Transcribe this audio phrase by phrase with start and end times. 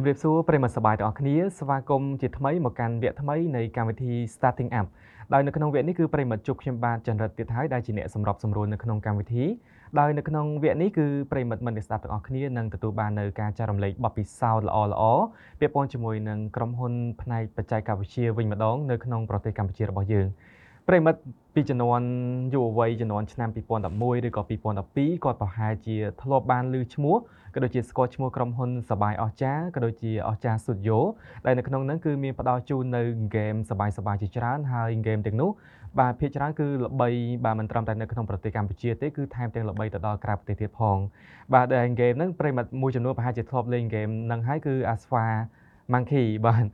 [0.00, 4.86] ជំរាបសួរប្រិមត្តសប្បាយទាំងអស់គ្នាស្វាគមន៍ជាថ្មីមកកាន់វគ្គថ្មីនៃកម្មវិធី Starting Up
[5.32, 9.44] ដោយនៅក្នុងវគ្គនេះគឺប្រិមត្តជួបខ្ញុំបាទចន្ទរិទ្ធទៀតហើយដែលជាអ្នកសម្របសម្រួលនៅក្នុងកម្មវិធី
[9.98, 15.22] ដោយនៅក្នុងវគ្គនេះគឺប្រិមត្តមិត្តអ្នកស្ដាប់ទាំងអស់គ្នានឹងទទួលបាននៅការចែករំលែកបទពិសោធន៍ល្អៗ
[15.60, 20.26] ពាក់ព័ន្ធជាមួយនឹងក្រុមហ៊ុនផ្នែកបច្ចេកវិទ្យាវិញម្ដងនៅក្នុងប្រទេសកម្ពុជារបស់យើង
[20.88, 21.20] ប្រិមិត្ត
[21.54, 22.06] ពីជំនាន់
[22.52, 27.16] យុវវ័យជំនាន់ឆ្នាំ2011ឬក៏2012គាត់ប្រហែលជាធ្លាប់បានឮឈ្មោះ
[27.54, 30.98] ក៏ដូចជាស្គាល់ឈ្មោះក្រុមហ៊ុនសបាយអស្ចារ្យក៏ដូចជាអស្ចារ្ទូឌីយ Studio
[31.46, 35.50] ដែលនៅក្នុងហ្នឹងគឺមានផ្ដល់ជូននៅហ្គេមសបាយសបាយជាច្រើនហើយហ្គេមទាំងនោះ
[35.98, 37.08] បាទភាគច្រើនគឺល្បី
[37.44, 40.98] បាទមិនត្រឹមតែនៅក្នុងប្រទេសកម្ពុជាទេគឺថែមទាំងល្បីទៅដល់ក្រៅប្រទេសទៀតផង
[41.54, 45.24] បាទដែលហ្គេមហ្នឹងប្រិយមិត្តមួយចំនួនប្រហែលជាធ្លាប់លេងហ្គេមហ្នឹងហើយគឺ Asva
[45.92, 46.66] Monkey បាទ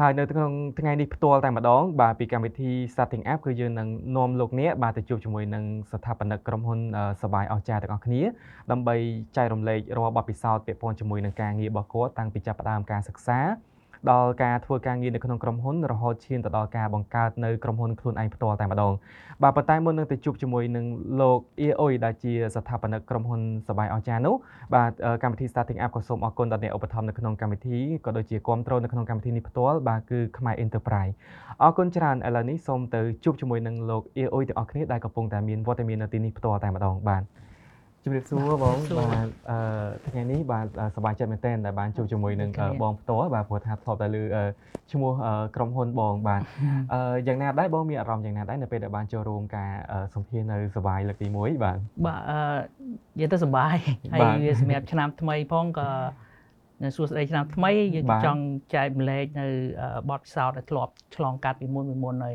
[0.00, 6.80] ហើយនៅក្នុងថ្ងៃនេះផ្ទាល់តែម្ដង បាទពីកម្មវិធី Starting Up គឺយើងនឹងនាំលោកអ្នកបាទទៅជួបជាមួយនឹងស្ថាបនិកក្រុមហ៊ុន
[7.22, 8.22] សបាយអស្ចារទាំងអស់គ្នា
[8.70, 8.96] ដើម្បី
[9.36, 13.40] ចែករំលែករាល់បទពិសោធន៍ពាក់ព័ន្ធជាមួយនឹងការងាររបស់គាត់តាំងពីចាប់ផ្ដើមការសិក្សា
[14.10, 18.92] ដល់ការធ្វើការងារនៅក្នុងក្រុមហ៊ុនរហូតឈានទៅដល់ការបង្កើតនៅក្រុមហ៊ុនខ្លួនឯងផ្ទាល់តែម្ដង
[19.42, 20.84] បាទប៉ុន្តែមុននឹងទៅជួបជាមួយនឹង
[21.20, 24.34] លោកអ៊ីអ៊ុយដែលជាស្ថាបនិកក្រុមហ៊ុនសបាយអស្ចារ្យនោះ
[24.74, 31.12] បាទកម្មវិធី Starting Up ក៏សូមអរគុណដល់អ្នកឧបត្ថម្ភនៅក្នុងកម្មវិធីក៏ដូចជាគ្រប់គ្រងនៅក្នុងកម្មវិធីនេះផ្ទាល់បាទគឺខ្មែរ Enterprise
[31.62, 37.22] អរគុណច្រើនឥឡូវនេះសូមទៅជួបជាមួយនឹងលោកអ៊ីអ៊ុយទាំងអស់គ្នាដែលកំពុងតែមានវត្តមាននៅទីនេះផ្ទាល់តែម្ដងបាទ
[38.04, 39.58] ជំរាបសួរបងបាទអឺ
[40.06, 42.50] ថ្ងៃនេះបាទសប្បាយចិត្តមែនទែនដែលបានជួបជាមួយនឹង
[42.82, 44.22] បងផ្ទាល់បាទព្រោះថាធ្លាប់តែលើ
[44.92, 45.12] ឈ្មោះ
[45.56, 46.40] ក្រុមហ៊ុនបងបាទ
[46.92, 49.70] អឺយ៉ាងណាដែរបងមានអារម្មណ៍យ៉ាងណាដែរនៅពេលដែលបានចូលរួមការ
[50.14, 52.38] សម្ភាសនៅសប្បាយលើកទី1បាទបាទអឺ
[53.16, 53.76] និយាយទៅសប្បាយ
[54.12, 55.88] ហើយវាសម្រាប់ឆ្នាំថ្មីផងក៏
[56.82, 58.42] នៅសួស្តីឆ្នាំថ្មីយើងចង់
[58.74, 59.46] ចែកម្លែកនៅ
[60.10, 62.34] បទពិសោធន៍ដែលធ្លាប់ឆ្លងកាត់ពីមុនពីមុនហើយ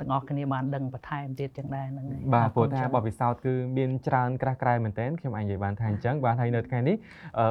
[0.00, 6.96] ទាំងអស់គ្នាបានដឹងបន្ថែមទៀតចឹងដែរហ្នឹងហើយបាទព្រោះថាបទពិសោធន៍គឺមានច្រើនក្រាស់ក្រែមែនទែនខ្ញុំអាចនិយាយបានថាអញ្ចឹងបាទហើយនៅថ្ងៃនេះ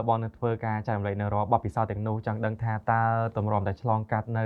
[0.08, 3.04] បងនឹងធ្វើការចែករំលែកនៅរាល់បទពិសោធន៍ទាំងនោះចង់ដឹងថាតើ
[3.38, 4.46] តម្រាំតែឆ្លងកាត់នៅ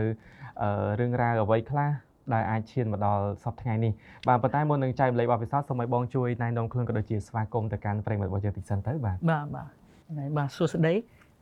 [0.99, 1.89] រឿងរ៉ាវអ្វីខ្លះ
[2.33, 3.91] ដែលអាចឈានមកដល់សប្តាហ៍ថ្ងៃនេះ
[4.27, 9.67] បាទប៉ុន្តែមុននឹងចែករំលែកបទពិសោធន៍សូមឲ្យបងជួយណែនាំខ្លួនក៏ដូចជាស្វាគមន៍ទៅកាន់ប្រិយមិត្តរបស់យើងតិចសិនទៅបាទបាទបាទ
[10.37, 10.93] បាទសួស្តី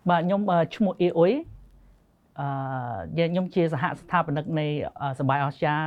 [0.10, 0.42] បាទខ្ញុំ
[0.76, 1.34] ឈ្មោះអ៊ីអ៊ុយ
[2.40, 4.68] អឺខ្ញុំជាសហស្ថាបនិកនៃ
[5.20, 5.82] សបាយអស្ចារ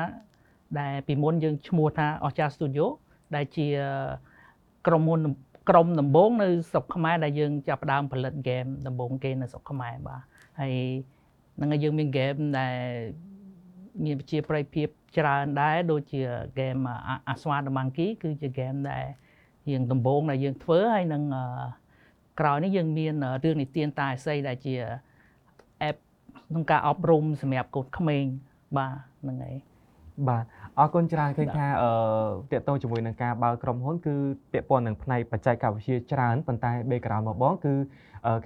[0.81, 2.87] ដែលពីមុនយើងឈ្មោះថាអស្ចារ Studio
[3.35, 3.67] ដែលជា
[4.87, 5.21] ក្រុមហ៊ុន
[5.69, 10.23] ក្រុមដំបូងនៅស្រុកខ្មែរដែលយើងចាប់ផ្ដើមផលិតហ្គេមដំបូងគេនៅស្រុកខ្មែរបាទ
[10.61, 10.75] ហើយ
[11.61, 12.79] នឹងហើយយើងមានហ្គេមដែល
[14.05, 14.89] មានប្រជាប្រិយភាព
[15.19, 16.77] ច្រើនដែរដូចជាហ្គេម
[17.29, 19.05] អាស្វាដម៉ាងគីគឺជាហ្គេមដែល
[19.71, 21.23] យើងដំបូងដែលយើងធ្វើហើយនឹង
[22.41, 24.75] ក្រោយនេះយើងមានរឿងនិទានតាអស័យដែលជា
[25.89, 25.97] app
[26.49, 28.25] ក្នុងការអប់រំសម្រាប់កូនក្មេង
[28.77, 29.57] បាទហ្នឹងហើយ
[30.29, 30.45] បាទ
[30.81, 34.15] អរគុណច្រើនឃើញថាអឺតកតងជាមួយនឹងការបើកក្រុមហ៊ុនគឺ
[34.53, 37.75] ពាក់ព័ន្ធនឹងផ្នែកបច្ចេកវិទ្យាច្រើនប៉ុន្តែ background របស់បងគឺ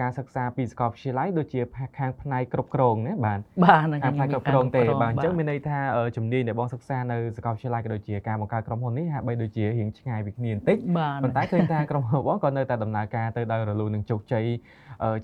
[0.00, 1.60] ការសិក្សាពីសាកលវិទ្យាល័យដូចជា
[1.98, 5.78] ខាងផ្នែកគ្រប់គ្រងណាបាទបាទខាងផ្នែកគ្រប់គ្រងទេបាទអញ្ចឹងមានន័យថា
[6.16, 10.78] ជំនាញដែលបងសិក្សានៅសាកលវិទ្យាល័យក៏ដូចជាការបង្កើតក្រុមហ៊ុននេះហាក់បីដូចជារៀងឆ្ងាយពីគ្នាបន្តិច
[11.22, 14.44] ប៉ុន្តែឃើញថាក្រុមហ៊ុនបងក៏នៅតែដំណើរការទៅដោយរលូននឹងជោគជ័យ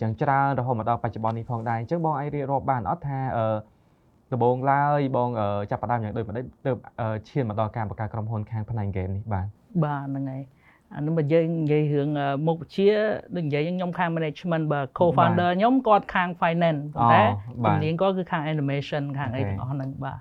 [0.01, 3.21] យ៉ាងច្រើនរហូតមកដល់បច្ចុប្បន្ននេះផងដែរអញ្ចឹងបងអាចរៀបរាប់បានអត់ថា
[4.33, 5.29] ដំបូងឡើយបង
[5.71, 6.77] ចាប់ផ្ដើមយ៉ាងដូចម្ដេចទើប
[7.29, 9.47] ឈានមកដល់ការបង្កើតក្រុមហ៊ុនខាងផ្នែកហ្គេមនេះបាទ
[9.85, 10.43] បាទហ្នឹងហើយ
[10.97, 12.09] អានោះបើយើងនិយាយរឿង
[12.47, 12.89] មុខវិជ្ជា
[13.35, 17.23] ដូចនិយាយខ្ញុំខាង management បើ co-founder ខ្ញុំគាត់ខាង finance ប៉ុន្តែ
[17.65, 20.19] ជំនាញគាត់គឺខាង animation ខាងអីទាំងអស់ហ្នឹងបាទ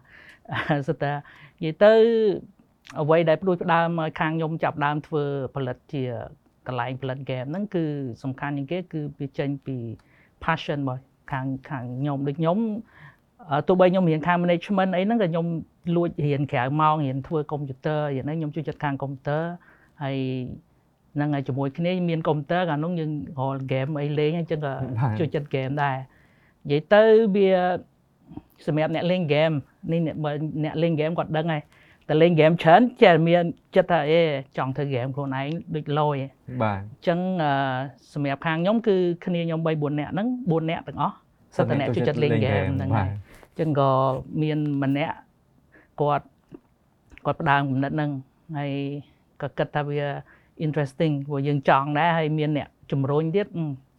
[0.88, 1.94] សិតតែនិយាយទៅ
[3.02, 3.90] អ្វីដែលព្រួយផ្ដើម
[4.20, 5.24] ខាងខ្ញុំចាប់ដើមធ្វើ
[5.56, 6.04] ផលិតជា
[6.68, 7.86] កន្លែងផលិត game ហ្នឹងគឺ
[8.24, 9.78] សំខាន់ជាងគេគឺវាចេញពី
[10.44, 11.02] passion របស់
[11.32, 12.58] ខាងខាងខ្ញុំដូចខ្ញុំ
[13.68, 15.46] ទោះបីខ្ញុំរៀនខាង management អីហ្នឹងក៏ខ្ញុំ
[15.96, 19.44] លួចរៀនក្រៅម៉ោងរៀនធ្វើកុំព្យូទ័ររៀនហ្នឹងខ្ញុំជួយចិត្តខាងកុំព្យូទ័រ
[20.04, 20.18] ហើយ
[21.16, 24.74] ហ្នឹងហើយជាមួយគ្នាមានកុំព្យូទ័រកាលនោះយើងរកហ្គេមអីលេងអញ្ចឹងក៏
[25.20, 25.98] ជួយចិត្តហ្គេមដែរ
[26.64, 27.04] និយាយទៅ
[27.36, 27.50] វា
[28.66, 29.52] សម្រាប់អ្នកលេងហ្គេម
[29.92, 31.62] នេះអ្នកលេងហ្គេមគាត់ដឹងហើយ
[32.08, 33.44] តែលេងហ្គេមច្រើនចេះមាន
[33.76, 34.22] ចិត្តថាអេ
[34.58, 36.16] ចង់ធ្វើហ្គេមខ្លួនឯងដូចលយ
[36.62, 37.20] បាទអញ្ចឹង
[38.14, 38.96] សម្រាប់ខាងខ្ញុំគឺ
[39.26, 41.16] គ្នាខ្ញុំ3 4នាក់ហ្នឹង4នាក់ទាំងអស់
[41.56, 43.10] សិតតែអ្នកជួយចិត្តលេងហ្គេមហ្នឹងហើយ
[43.60, 43.90] ចឹងក៏
[44.42, 45.18] មានម្នាក់
[46.02, 46.28] គាត់
[47.26, 48.12] គាត់ផ្ដើមគំនិតហ្នឹង
[48.58, 48.72] ហើយ
[49.42, 50.02] ក៏គិតថាវា
[50.66, 53.48] interesting ព្រោះយើងចង់ដែរហើយមានអ្នកជំរុញទៀត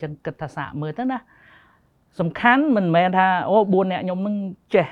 [0.03, 1.19] ចឹងគិតថាសាកមើលទៅណា
[2.21, 4.37] សំខាន់មិនមែនថាអូ4អ្នកខ្ញុំនឹង
[4.75, 4.87] ចេះ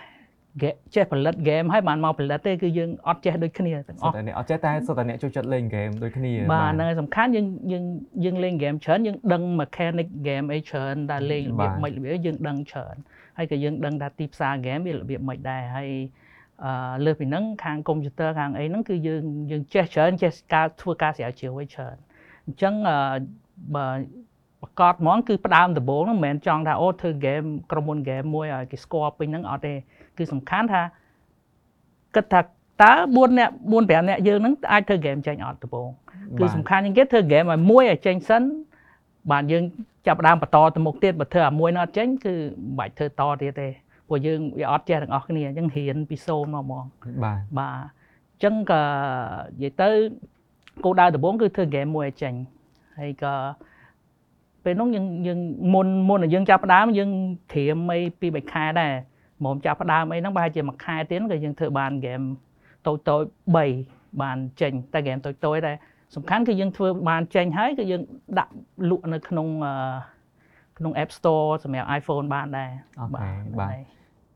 [0.94, 7.84] ចេះផលិតហ្គេមហើយបានមកផលិតទេគឺយើងអត់ចេះដូចគ្នាទាំងអស់តែអ្នកអត់ចេះតែសុទ្ធតែអ្នកចូលចិត្តលេងហ្គេមដូចគ្នាបាទហ្នឹងហើយសំខាន់យើងយើង
[8.24, 12.94] យើងលេងហ្គេមច្រើនយើងដឹង mechanic game អីច្រើនដែលលេងរបៀបម៉េចរបៀបយើងដឹងច្រើន
[13.38, 15.90] ហើយក៏យើងដឹងថាទីផ្សារហ្គេមវារបៀបម៉េចដែរហើយ
[16.64, 21.96] អឺលើសពីហ្នឹងខាងកុំព្យូទ័រខាងអីហ្នឹងគឺយើងយើងចេះច្រើនចេះការធ្វើការស្រាវជ្រាវឲ្យច្រើន
[22.46, 22.74] អញ្ចឹង
[23.76, 23.86] បើ
[24.62, 29.74] ប្រកាសហ្មងគឺផ្ដើមដំបូងហ្នឹងមិនមែនចង់ថាអូធ្វើហ្គេមក្រុមហ៊ុនហ្គេមមួយឲ្យគេស្គាល់ពេញហ្នឹងអត់ទេ
[30.20, 30.82] គឺសំខាន់ថា
[32.14, 32.40] គិតថា
[32.82, 35.88] តើ4អ្នក4 5អ្នកយើងហ្នឹងអាចធ្វើហ្គេមចេញអត់ដំបូង
[36.38, 38.42] គឺសំខាន់ជាងគេធ្វើហ្គេមឲ្យមួយឲ្យចេញសិន
[39.30, 39.62] បាទយើង
[40.06, 43.68] ចាប់ផ្ដើមបន្តទៅមុខទៀតបើធ្វើឲ្យមួយនោះអត់ចេញគឺមិនបាច់ធ្វើតទៀតទេ
[44.08, 46.84] ព្រោះយើងវាអត់ចេះទាំងអស់គ្នាអញ្ចឹងរៀនពីសូន្យមកហ្មង
[47.24, 48.82] បាទបាទអញ្ចឹងក៏
[49.60, 49.88] និយាយទៅ
[50.84, 52.34] គោលដៅដំបូងគឺធ្វើហ្គេមមួយឲ្យចេញ
[52.98, 53.34] ហើយក៏
[54.64, 55.38] ពេលនោះយើងយើង
[55.74, 57.10] មុនមុនយើងចាប់ផ្ដើមយើង
[57.52, 58.92] ត្រៀមអីពី3ខែដែរ
[59.44, 62.20] មុំចាប់ផ្ដើមអីហ្នឹងប្រហែលជាមួយខែទៀតក៏យើងធ្វើបានហ្គេម
[62.86, 63.22] តូចតូច
[63.68, 65.76] 3បានចេញតែហ្គេមតូចតូចដែរ
[66.16, 68.02] សំខាន់គឺយើងធ្វើបានចេញហើយគឺយើង
[68.38, 68.52] ដាក់
[68.90, 69.46] លក់នៅក្នុង
[70.78, 72.70] ក្នុង App Store សម្រាប់ iPhone បានដែរ
[73.00, 73.76] អូខេបាទ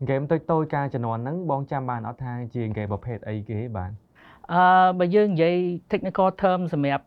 [0.02, 3.92] ហ្គេមតូចតូចការជំនាន់ហ្នឹងបងចាំបានអត់ថាជាហ្គេមប្រភេទអីគេបាទ
[4.52, 4.62] អឺ
[4.98, 5.56] បើយើងនិយាយ
[5.92, 7.04] technical term សម្រាប់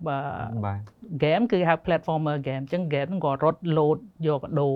[0.66, 0.80] បាទ
[1.24, 3.98] game គឺហៅ platformer game អញ្ចឹង game ហ្នឹងក៏រត់ load
[4.28, 4.70] យកកដោ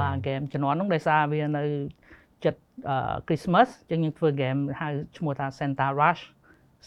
[0.00, 2.03] បាទ game ជំនាន់ហ្នឹងដោយសារវានៅចិត្ត
[3.26, 6.22] Christmas អញ្ចឹងយើងធ្វើ game ហៅឈ្មោះថា Santa Rush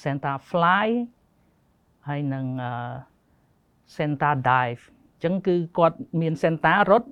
[0.04, 0.88] Santa Fly
[2.07, 2.45] ហើយនឹង
[3.95, 7.10] Santa Dive អញ្ចឹងគឺគាត់មាន Santa រត់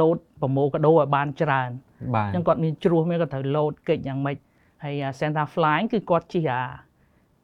[0.00, 1.70] load ប្រមូលកដោឲ្យបានច្រើន
[2.14, 4.36] បាទអញ្ចឹងគាត់មានជ្រោះមានគាត់ត្រូវ load កិច្ចយ៉ាងម៉េច
[4.84, 6.62] ហើយ Santa Fly គឺគាត់ជិះអា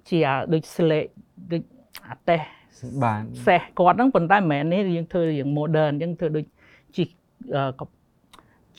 [0.08, 0.18] ជា
[0.52, 1.04] ដូចស្លេក
[1.52, 1.62] ដូច
[2.08, 2.40] អាតេះ
[3.04, 6.44] បាទសេះគាត់ហ្នឹងប៉ុន្តែមិនមែននេះយើងធ្វើរៀង modern អញ្ចឹងធ្វើដូច
[6.96, 7.08] ជិះ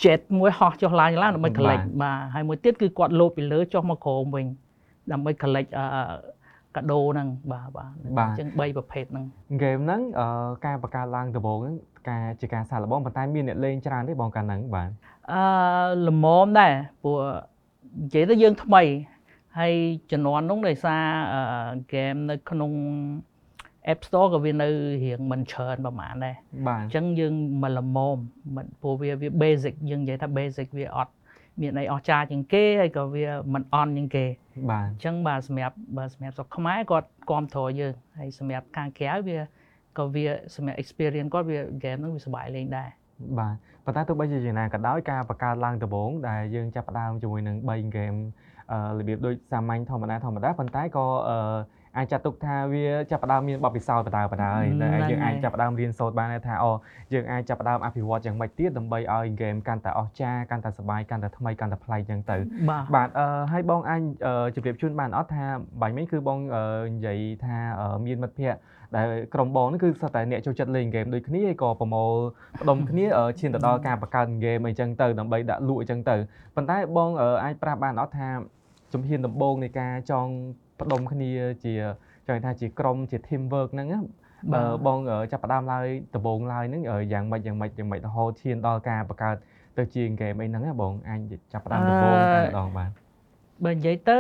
[0.04, 4.46] jet មួយហោះចុះឡើងឡើងដើម្បី collect បាទហើយមួយទៀតគឺគាត់លោតពីលើចុះមកក្រោមវិញ
[5.12, 5.70] ដើម្បី collect
[6.76, 9.26] កាដូហ្នឹងបាទបាទអញ្ចឹង3ប្រភេទហ្នឹង
[9.56, 10.02] ហ្គេមហ្នឹង
[10.66, 11.76] ការបង្កើតឡើងដំបូងហ្នឹង
[12.10, 14.90] ការជាការសាកល្បងប៉ុន្តែមានអ្នកលេងច្រើនទេបងកាលហ្នឹងបាទ
[15.32, 15.42] អឺ
[16.08, 17.18] ល្មមដែរព្រោះ
[18.02, 18.84] និយាយទៅយើងថ្មី
[19.60, 19.74] ហើយ
[20.12, 21.04] ជំនាន់នោះដោយសារ
[21.84, 22.72] ហ្គេមនៅក្នុង
[23.92, 24.68] App Store ក៏វានៅ
[25.04, 26.36] រៀងមិនច្រើនប្រហែលដែរ
[26.68, 27.34] បាទអញ្ចឹងយើង
[27.64, 28.18] មិនល្មម
[28.56, 31.14] មិនព្រោះវាវា basic យើងនិយាយថា basic វាអត់
[31.62, 34.26] មានអីអស្ចារ្យជាងគេហើយក៏វាមិនអន់ជាងគេ
[34.72, 39.40] បាទអញ្ចឹងបាទសម្រាប់បាទសម្រាប់ស្រុកខ្មែរគាត់គ្រប់គ្រងយើងហើយសម្រាប់ខាងក្រៅវា
[39.98, 42.90] ក៏វាសម្រាប់ experience គាត់វា game ហ្នឹងវាសប្បាយលេងដែរ
[43.40, 43.56] បាទ
[43.86, 48.18] ប៉ុន្តែទោះបីជាយ៉ាងណាក៏ដោយការបង្កើតឡើងដំបូងដែលយើងចាប់ផ្ដើមជាមួយនឹង3 game
[49.00, 51.58] របៀបដូចសាមញ្ញធម្មតាធម្មតាប៉ុន្តែក៏អា
[52.04, 56.72] ចចាត់ទុកថាវាចាប់ផ្ដើមមានបទពិសោធន៍បដាបដាហើយតែយើងអាចចាប់ផ្ដើមរៀនសូត្របានថាអូ
[57.14, 62.38] យើងអាចចាប់ផ្ដើមអភិវឌ្ឍយ៉ាងម៉េចទៀតដើម្បីឲ្យហ្គេមកាន់តែអស្ចារ្យកាន់តែសប្បាយកាន់តែថ្មីកាន់តែប្លែកចឹងទៅ
[62.96, 64.02] បាទអឺហើយបងអាច
[64.56, 65.46] ជម្រាបជូនបានអត់ថា
[65.82, 66.40] បាញ់មិញគឺបង
[66.96, 67.58] និយាយថា
[68.06, 68.60] មានមិត្តភ័ក្តិ
[68.96, 72.14] ដែលក្រុមបងនេះគឺសុទ្ធតែអ្នកចូលចិត្តលេងហ្គេមដូចគ្នាហើយក៏ប្រមូល
[72.62, 73.06] ផ្ដុំគ្នា
[73.40, 76.16] ឈានទៅដល់ការបង្កើតហ្គេមអីចឹងទៅដើម្បីដាក់លក់អីចឹងទៅ
[76.56, 77.10] ប៉ុន្តែបង
[77.44, 78.30] អាចប្រាប់បានអត់ថា
[78.94, 80.28] ជំហានដំបូងនៃការចង
[80.82, 81.32] ផ្ដុំគ្នា
[81.64, 81.74] ជា
[82.28, 83.88] ចង់ថាជាក្រុមជា team work ហ្នឹង
[84.54, 85.00] បើបង
[85.32, 85.86] ចាប់ផ្ដើមឡើយ
[86.16, 86.82] ដំបូងឡើយហ្នឹង
[87.14, 89.36] យ៉ាងម៉េចយ៉ាងម៉េចយ៉ាងម៉េចរហូតឈានដល់ការបង្កើត
[89.78, 91.20] ទៅជាហ្គេមអីហ្នឹងបងអាច
[91.54, 92.90] ចាប់ផ្ដើមដំបូងតែម្ដងបាទ
[93.66, 94.18] បើនិយាយទៅ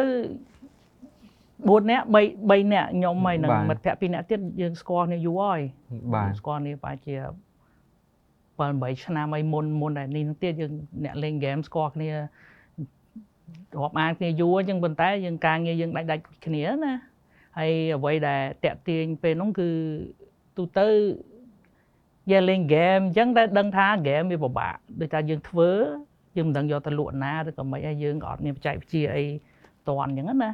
[1.75, 2.16] 4នាក់3
[2.50, 5.60] 3នាក់ខ្ញុំហើយនឹងមិត្តភក្តិ2នាក់ទៀតយើងស្គាល់គ្នាយូរហើយ
[6.13, 7.16] បាទស្គាល់គ្នាប្រហែលជា
[8.57, 10.72] 7 8ឆ្នាំហើយមុនមុនតែនេះទៀតយើង
[11.04, 12.12] អ្នកលេងហ្គេមស្គាល់គ្នា
[13.77, 16.94] រាប់អានគ្នាយូរអញ្ចឹងប៉ុន្តែយើងការងារយើងដាច់ដាច់គ្នាណា
[17.57, 19.69] ហើយអ្វីដែលតាក់ទាញពេលនោះគឺ
[20.57, 20.87] ទូទៅ
[22.31, 25.71] យើងលេងហ្គេមអញ្ចឹងតែដឹងថាហ្គេមវាពិបាកដូចថាយើងធ្វើ
[26.37, 29.25] យើងមិនដឹងយកទៅលក់ណាឬក៏មិនហើយយើងក៏អត់មានបច្ចេកវិទ្យាអី
[29.87, 30.52] តន់អញ្ចឹងណា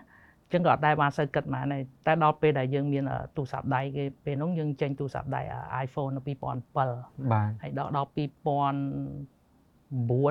[0.53, 3.03] ចឹងក៏អត់ដែរបានសូវគិតមកដែរតែដល់ពេលដែលយើងមាន
[3.36, 5.41] ទូរស័ព្ទដៃគេពេលនោះយើងចេញទូរស័ព្ទដៃ
[5.86, 8.17] iPhone នៅ2007បាទហើយដល់ដល់2009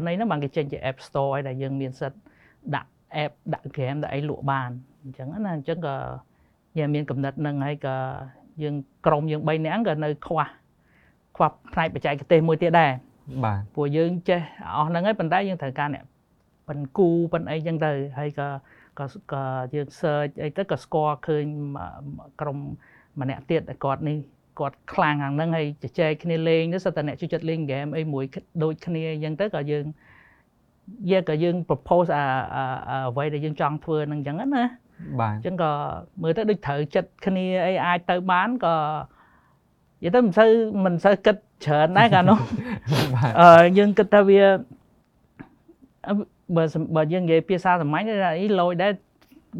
[0.08, 2.20] អីហ្នឹងបានគេចេញជា App Store ឲ្យដែលយើងមានសិទ្ធិ
[2.74, 2.90] ដាក់
[3.24, 4.70] app ដាក់ game ដាក់អីលក់បាន
[5.02, 5.96] អញ្ចឹងណាអញ្ចឹងក៏
[6.78, 7.96] យើងមានកំណត់នឹងហើយក៏
[8.62, 8.74] យើង
[9.06, 10.42] ក្រុមយើង3នាក់ក៏នៅខ្វះ
[11.36, 12.90] ខ្វះផ្នែកបច្ចេកទេសមួយទៀតដែរ
[13.44, 14.40] បាទព្រោះយើងចេះ
[14.76, 16.04] អស់ហ្នឹងហើយប៉ុន្តែយើងត្រូវការអ្នក
[16.68, 18.48] ប៉ិនគូប៉ិនអីចឹងទៅហើយក៏
[18.98, 19.42] ក៏ក៏
[19.74, 21.44] យើង search អីទៅក៏ស្គាល់ឃើញ
[22.40, 22.58] ក្រុម
[23.20, 24.18] ម្នាក់ទៀតគាត់នេះ
[24.58, 28.24] គាត់ខ្លាំងខាងហ្នឹងហើយជជែកគ្នាលេងទៅសិតតែអ្នកជួយចិត្តលេងហ្គេមអីមួយ
[28.62, 29.84] ដូចគ្នាអញ្ចឹងទៅក៏យើង
[31.10, 32.24] យើងក៏យើង propose អា
[33.08, 34.64] អ្វីដែលយើងចង់ធ្វើនឹងអញ្ចឹងណា
[35.20, 35.70] បាទអញ្ចឹងក៏
[36.22, 38.74] មើលទៅដូចត្រូវចិត្តគ្នាអីអាចទៅបានក៏
[40.02, 40.50] និយាយទៅមិនសូវ
[40.84, 42.38] មិនសូវគិតច្រើនដែរកាលនោះ
[43.40, 44.42] អឺយើងគិតថាវា
[46.56, 46.64] បើ
[46.96, 48.92] បើយើងនិយាយភាសាសាមញ្ញថាអីលយដែរ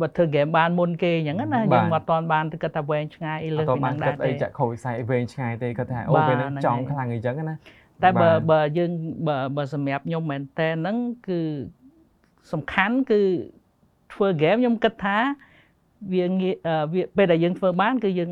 [0.01, 7.57] បើធ្វើហ្គេមបានមុនគេអញ្ចឹងណាយើងមិនតាន់បានគិតថាវែងឆ្ងាយអីលើពីហ្នឹងដែរទេអីចាក់ខូចវិស័យវែងឆ្ងាយទេគាត់ថាអូពេលហ្នឹងចង់ខ្លាំងអីចឹងណា
[8.03, 8.91] តែបើបើយើង
[9.29, 10.97] បើបើសម្រាប់ខ្ញុំមែនតើហ្នឹង
[11.29, 11.41] គឺ
[12.53, 13.21] សំខាន់គឺ
[14.13, 15.19] ធ្វើ game ខ្ញុំគិតថា
[16.13, 16.55] វាងាយ
[16.93, 18.31] វាពេលដែលយើងធ្វើបានគឺយើង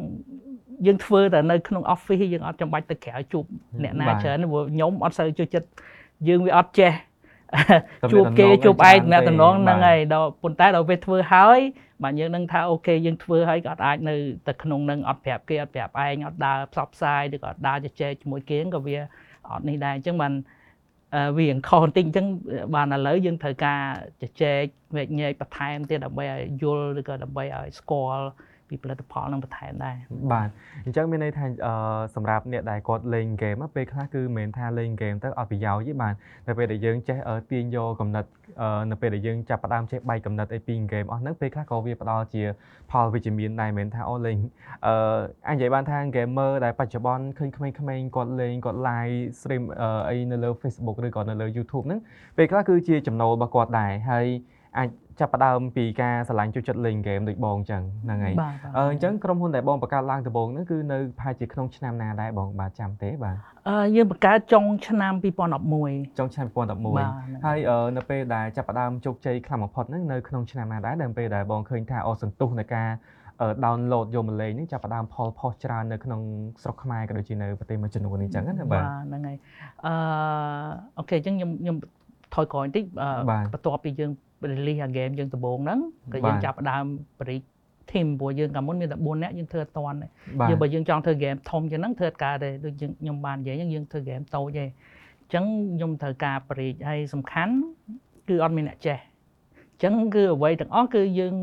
[0.87, 3.45] យើងធ្វើតែនៅក្នុង office យើងអត់ចាំបាច់ទៅក្រៅជួប
[3.83, 5.69] អ្នកណាច្រើនព្រោះខ្ញុំអត់សូវចូលចិត្ត
[6.29, 6.93] យើងវាអត់ចេះ
[8.13, 11.61] ជួបគេជួបឯងអ្នកតំណងហ្នឹងហើយដល់ប៉ុន្តែដល់ពេលធ្វើហើយ
[12.03, 14.15] បាទយើងនឹងថាអូខេយើងធ្វើហើយក៏អាចនៅ
[14.47, 18.99] តែក្នុងនឹងអត់ប្រាប់គេអត់ប្រាប់ឯងអត់ដើរផ្សព្វផ្សាយឬក៏អត់ដើរជជែកជាមួយគេក៏វា
[19.53, 20.33] អត់នេះដែរអញ្ចឹងបាន
[21.37, 22.27] វារៀងខុសបន្តិចអញ្ចឹង
[22.75, 23.81] បានឥឡូវយើងត្រូវការ
[24.21, 24.65] ជជែក
[24.97, 28.29] វែកញែកបន្ថែមទៀតដើម្បីឲ្យយល់ឬក៏ដើម្បីឲ្យស្គាល់
[28.69, 29.97] ពីផលិតផលនឹងបន្ថែមដែរ
[30.33, 30.49] បាទ
[30.85, 31.47] អញ្ចឹងមានន័យថា
[32.15, 36.15] សម្រាប់អ្នកដែលគាត់លេងហ្គេមពេលខ្លះគឺមិនមែនថាលេងហ្គេមទៅអត់ប្រយោជន៍ទេបាទ
[36.47, 37.19] តែពេលដែលយើងចេះ
[37.51, 38.29] ទាញយកកំណត់
[38.91, 42.43] នៅពេលដែលយើងចាប់ផ្ដើមចេះបែកកំណត់អីពីហ្គេមអស់ហ្នឹងពេលខ្លះក៏វាផ្ដល់ជា
[42.91, 44.37] ផលវិជ្ជមានដែរមិនមែនថាអូលេង
[44.87, 49.63] អឺអញនិយាយបានថា gamer ដែលបច្ចុប្បន្នឃើញក្មេងៗគាត់លេងគាត់ live stream
[50.09, 52.01] អីនៅលើ Facebook ឬក៏នៅលើ YouTube ហ្នឹង
[52.37, 54.27] ពេលខ្លះគឺជាចំណូលរបស់គាត់ដែរហើយ
[54.79, 54.89] អាច
[55.21, 58.35] ចាប់ផ្ដើមពីការឆ្លាញ់ជួយចិត្តលេងហ្គេមដូចបងអញ្ចឹងហ្នឹងហើយ
[58.77, 63.37] អឺអញ្ចឹងក្រុមហ៊ុនដែលបងបង្កើតឡើងដំបូងហ្នឹងគឺនៅប្រហែលជាក្នុងឆ្នាំណាដែរបងបាទចាំទេបាទ
[63.69, 65.13] អឺយើងបង្កើតចុងឆ្នាំ
[65.71, 67.59] 2011ចុងឆ្នាំ2011ហើយ
[67.97, 72.89] នៅពេលដែលចាប់ផ្ដើមជោគជ័យខ្លាំងបំផុតហ្នឹងនៅក្នុងឆ្នាំណាដែរដែលពេលដែលបងឃើញថាអូសន្ទុះនៃការ
[73.65, 76.21] download យកមកលេងនេះចាប់ផ្ដើមផលផុសច្រើននៅក្នុង
[76.63, 79.37] ស្រុកខ្មែរក៏ដូចជានៅប្រទេសមួយចំនួននេះអញ្ចឹងណាបាទហ្នឹងហើយ
[79.87, 79.93] អឺ
[80.99, 81.77] អូខេអញ្ចឹងខ្ញុំខ្ញុំ
[82.35, 82.85] ថយក្រោយបន្តិច
[83.53, 84.11] បន្ទាប់ពីយើង
[84.53, 85.81] release អា game យើងដំបូងហ្នឹង
[86.13, 86.85] ក៏យើងចាប់ផ្ដើម
[87.21, 87.39] បរិយ
[87.91, 89.99] team ព្រោះយើងកាលមុនមានតែ4នាក់យើងធ្វើអត់តាន់
[90.51, 97.55] យើងបើយើងចង់ធ្វើ game ធំជាងហ្នឹងធ្វើអត់កើតទេដូចខ្ញុំបាននិយាយហ្នឹងយើងធ្វើ game តូចទេអញ្ចឹងខ្ញុំត្រូវការបរិយហើយសំខាន់
[98.29, 98.99] គឺអត់មានអ្នកចេះ
[99.73, 101.35] អញ្ចឹងគឺអ្វីទាំងអស់គឺយើង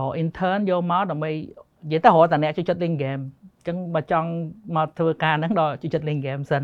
[0.00, 3.22] រក intern យកមកដើម្បីនិយាយទៅរកតែអ្នកជួយចិត្តលេង game
[3.56, 4.28] អញ្ចឹងបើចង់
[4.76, 6.62] មកធ្វើការហ្នឹងដល់ជួយចិត្តលេង game សិន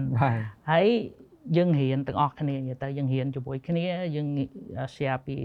[0.70, 0.86] ហើយ
[1.56, 4.28] យើងរៀនទាំងអស់គ្នានិយាយទៅយើងរៀនជាមួយគ្នាយើង
[4.94, 5.36] share ពី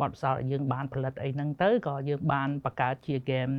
[0.00, 3.54] បទពិសោធន៍យើងបានផលិតអីហ្នឹងទៅក៏យើងបានបង្កើតជា game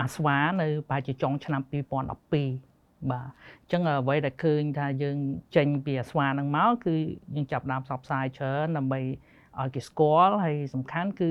[0.00, 3.28] អាស្វានៅប្រហែលជាចុងឆ្នាំ2012បាទ
[3.62, 5.16] អញ្ចឹងអ្វីដែលឃើញថាយើង
[5.56, 6.94] ចេញពីអាស្វាហ្នឹងមកគឺ
[7.34, 9.00] យើងចាប់ដើមផ្សព្វផ្សាយច្រើនដើម្បី
[9.60, 11.30] ឲ្យគេស្គាល់ហើយសំខាន់គឺ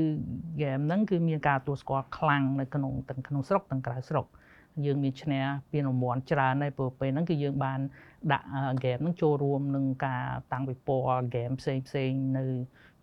[0.61, 4.25] game ហ្នឹងគឺមានការទទួលស្គាល់ខ្លាំងនៅក្នុងទាំងក្នុងស្រុកទាំងក្រៅស្រុក
[4.85, 7.79] យើងមានឈ្នះពានរង្វាន់ច្រើនហើយព្រោះពេលហ្នឹងគឺយើងបាន
[8.33, 8.47] ដាក់
[8.77, 12.45] ហ្គេមហ្នឹងចូលរួមនឹងការតាំងពិព័រណ៍ហ្គេមផ្សេងផ្សេងនៅ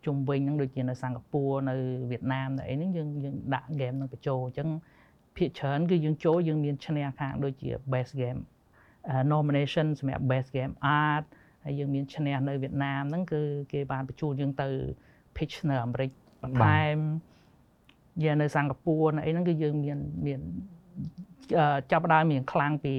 [0.07, 1.77] ជុំវិញហ្នឹងដូចជានៅសិង្ហបុរីនៅ
[2.11, 4.69] វៀតណាមនៅអីហ្នឹងយើងយើងដាក់ហ្គេមហ្នឹងបញ្ចូលអញ្ចឹង
[5.37, 8.41] ភាគច្រើនគឺយើងចូលយើងមានឈ្នះខាងដូចជា best game
[9.33, 11.25] nomination សម្រាប់ best game art
[11.65, 14.69] ហើយយើងមានឈ្នះនៅវៀតណាមហ្នឹងគឺគេបានបញ្ជូនយើងទៅ
[15.37, 16.11] pitch នៅអាមេរិក
[16.43, 16.97] បន្ថែម
[18.25, 20.41] យានៅសិង្ហបុរីនៅអីហ្នឹងគឺយើងមានមាន
[21.93, 22.95] ចាប់ដើមមានខ្លាំងពី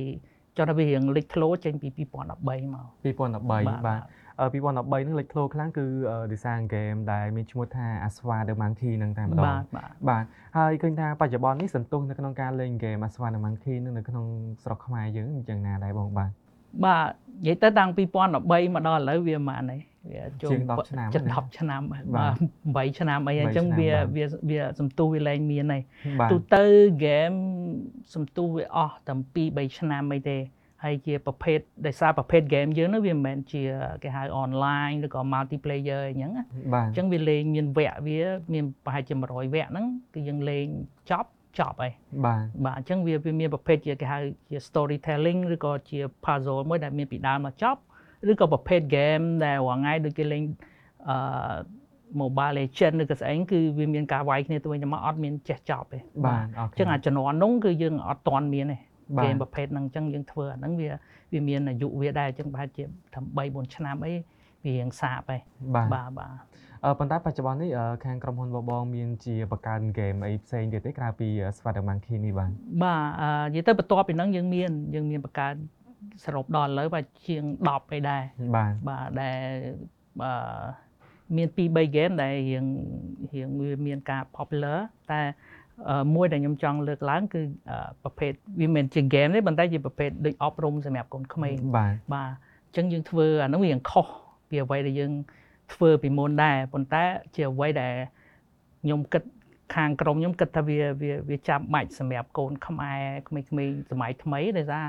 [0.57, 4.01] ចុះទៅវារៀងលេចធ្លោចេញពី2013មក2013បាទ
[4.39, 5.85] 2013នឹងលេចធ្លោខ្លាំងគឺ
[6.33, 9.63] design game ដែលមានឈ្មោះថា Aswa the Monkey នឹងតែម្ដងបាទ
[10.09, 10.23] បាទ
[10.57, 14.25] ហើយឃើញថាបច្ចុប្បន្ននេះសន្ទុះនៅក្នុងការលេង game Aswa the Monkey នឹងនៅក្នុង
[14.63, 16.31] ស្រុកខ្មែរយើងអញ្ចឹងណាដែរបងបាទ
[16.85, 19.88] បាទនិយាយទៅតាំង2013មកដល់ឥឡូវវាប៉ុន្មានហើយវា
[20.41, 22.35] ចូល10ឆ្នាំជិត10ឆ្នាំបាទ
[22.89, 25.81] 8ឆ្នាំអីអញ្ចឹងវាវាវាសំទុះវាលែងមានហើយ
[26.31, 26.63] ទូទៅ
[26.95, 27.31] ហ្គេម
[28.13, 30.37] សំទុះវាអស់តែ2 3ឆ្នាំអីទេ
[30.83, 33.63] ហើយជាប្រភេទដោយសារប្រភេទ game យើងនោះវាមិនមែនជា
[34.03, 38.19] គេហៅ online ឬក៏ multiplayer អញ្ចឹងអញ្ចឹងវាលេងមានវគ្គវា
[38.53, 40.65] មានប្រហែលជា100វគ្គហ្នឹងគឺយើងលេង
[41.11, 41.29] ចប់
[41.59, 41.93] ចប់ហើយ
[42.25, 47.79] បាទបាទអញ្ចឹងវាវាមានប្រភេទជាគេហៅជា storytelling ឬក៏ជា puzzle មួយដែលមានពីដើមមកចប់
[48.31, 50.43] ឬក៏ប្រភេទ game ដែលរាល់ថ្ងៃដូចគេលេង
[51.09, 51.17] អឺ
[52.21, 60.89] Mobile Legend ឬក៏ស្អីគឺវាមានការវាយគ្នាទៅវិញទៅមកអត់មានចេះចប់ទេបាទអញ្ចឹងអាជំនាន់នោះគឺយើងអត់ទាន់មានទេហ្គេមប្រភេទហ្នឹងអញ្ចឹងយើងធ្វើអាហ្នឹងវា
[61.33, 62.83] វាមានអាយុវាដែរអញ្ចឹងប្រហែលជា
[63.13, 64.13] 3 4ឆ្នាំអី
[64.63, 65.41] វារៀងសាបហើយ
[65.75, 65.87] បាទ
[66.19, 66.33] បាទ
[66.83, 67.69] អឺប៉ុន្តែបច្ចុប្បន្ននេះ
[68.05, 72.51] ខាងក្រុមហ៊ុនបបងមានជាបង្កើនហ្គេមអីផ្សេងទៀតទេក្រៅពី Spider Monkey នេះបាទ
[72.83, 75.55] បាទអឺនិយាយទៅបន្ទាប់ពីហ្នឹងយើងមានយើងមានបង្កើន
[76.23, 78.21] សរុបដល់ឥឡូវបាទជាង10អីដែរ
[78.55, 79.39] បាទបាទដែល
[80.23, 80.33] អឺ
[81.35, 82.65] មាន2 3 game ដែលរៀង
[83.33, 84.79] រៀងវាមានការ popular
[85.11, 85.21] តែ
[86.15, 87.41] មួយដែលខ្ញុំចង់លើកឡើងគឺ
[88.03, 92.31] ប្រភេទវាមិនជា game ទេប៉ុន្តែជាប្រភេទដូចអប់រំសម្រាប់កូនក្មេងបាទបាទ
[92.65, 94.07] អញ្ចឹងយើងធ្វើអានោះវាខុស
[94.49, 95.13] ពីអ្វីដែលយើង
[95.73, 97.03] ធ្វើពីមុនដែរប៉ុន្តែ
[97.35, 97.93] ជាអ្វីដែល
[98.83, 99.23] ខ្ញុំគិត
[99.75, 104.85] ខាងក្រុមខ្ញុំគិតថាវាវាវាចាំបាច់សម្រាប់កូនខ្មែរក្មេងៗសម័យថ្មីដោយសារ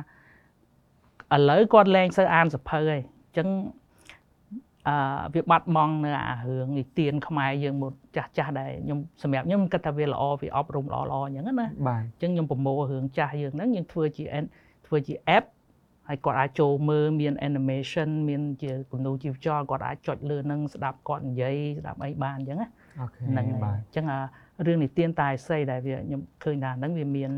[1.34, 3.48] ឥឡូវគាត់លែងសូវអានសភៅហើយអញ្ចឹង
[4.88, 4.96] អឺ
[5.34, 11.54] វាបាត់បង់នៅអារឿងនិទានខ្មែរយើងមកចាស់ចាស់ដែរខ្ញុំសម្រាប់ខ្ញុំគិតថាវាល្អវាអប់រំល្អល្អអញ្ចឹងណា
[11.88, 14.24] បាទអញ្ចឹងខ្ញុំប្រមូលរឿងចាស់យើងហ្នឹងយើងធ្វើជា
[14.86, 15.44] ធ្វើជា app
[16.08, 22.68] ហើយគាត់អាចចូលមើលមាន animation មានជាគំនូរជីវចលគាត់អាចចុចលើនឹងស្ដាប់គាត់និយាយស្ដាប់អីបានអញ្ចឹងណា
[23.00, 24.06] អូខេហ្នឹងបាទអញ្ចឹង
[24.66, 27.32] រឿងនិទានតែស័យដែលវាខ្ញុំឃើញថាហ្នឹងវាមាន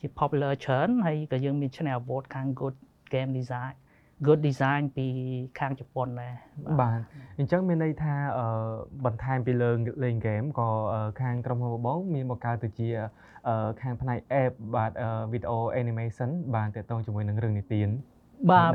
[0.00, 2.74] ជាជា popular ច្រើនហើយក៏យើងមានឈ្នះ award ខាង good
[3.14, 3.74] game design
[4.26, 5.06] good design ពី
[5.58, 6.34] ខាងជប៉ុនដែរ
[6.80, 6.98] បាទ
[7.38, 8.46] អញ្ចឹងមានន័យថាអឺ
[9.04, 9.70] បន្ថែមពីលើ
[10.04, 10.68] លេងហ្គេមក៏
[11.20, 12.88] ខាងក្រុមហ៊ុនបងមានបង្កើតទៅជា
[13.82, 14.92] ខាងផ្នែក app បាទ
[15.32, 17.88] video animation បាទទាក់ទងជាមួយនឹងរឿងនិទាន
[18.50, 18.72] បាទ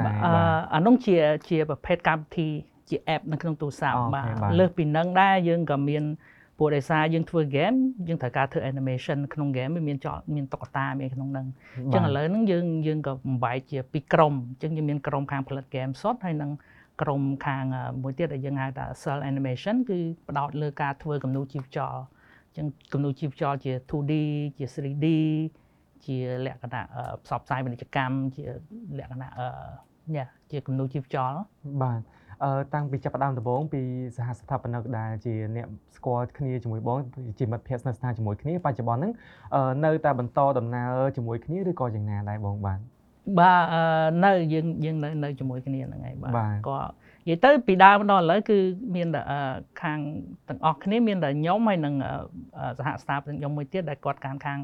[0.73, 1.17] អានោះជា
[1.49, 2.49] ជាប្រភេទកម្មវិធី
[2.89, 4.25] ជា app នៅក្នុងទូរស័ព្ទបាទ
[4.59, 6.03] លើសពីនឹងដែរយើងក៏មាន
[6.59, 11.47] ព្រោះដោយសារយើងធ្វើ game យើងត្រូវការធ្វើ animation ក្នុង game មានចលមានតុក្កតាមានក្នុងហ្នឹង
[11.77, 16.51] អញ្ចឹងឥឡូវហ្នឹងយើងយើងក៏បំបែកជាពីរក្រុមអញ្ចឹងយើងមានក្រុមខាងផលិត game សុទ្ធហើយនឹង
[17.01, 17.63] ក្រុមខាង
[18.01, 19.97] មួយទៀតដែលយើងហៅថា cell animation គឺ
[20.29, 21.95] ផ្ដោតលើការធ្វើគំនូរជីវចល
[22.47, 24.13] អញ្ចឹងគំនូរជីវចលជា 2D
[24.57, 25.07] ជា 3D
[26.05, 26.83] ជាលក្ខណៈ
[27.23, 28.43] ផ្សព្វផ្សាយពាណិជ្ជកម្មជា
[28.97, 31.33] លក្ខណៈអឺជាគំនូរជីវចល
[31.83, 32.18] បាទអឺ
[32.73, 33.81] តាំងពីចាប់ផ្ដើមដំបូងពី
[34.17, 35.67] សហស្ថាបនិកដែលជាអ្នក
[35.97, 36.97] ស្គាល់គ្នាជាមួយបង
[37.39, 39.11] ជាមិត្តភ័ក្តិស្និទ្ធស្នាលជាមួយគ្នាបច្ចុប្បន្នហ្នឹង
[39.85, 42.79] នៅតែបន្តដំណើរជាមួយគ្នាឬក៏យ៉ាងណាដែរបងបាទ
[43.39, 43.63] បាទ
[44.25, 46.79] នៅយើងយើងនៅនៅជាមួយគ្នាហ្នឹងហើយបាទក៏
[47.27, 48.57] និយាយទៅពីដើមដល់ឥឡូវគឺ
[48.95, 49.21] មានតែ
[49.81, 49.99] ខាង
[50.49, 51.93] ទាំងអស់គ្នាមានតែខ្ញុំហើយនឹង
[52.79, 54.59] សហស្ថាបនិកខ្ញុំមួយទៀតដែលគាត់កាន់ខាង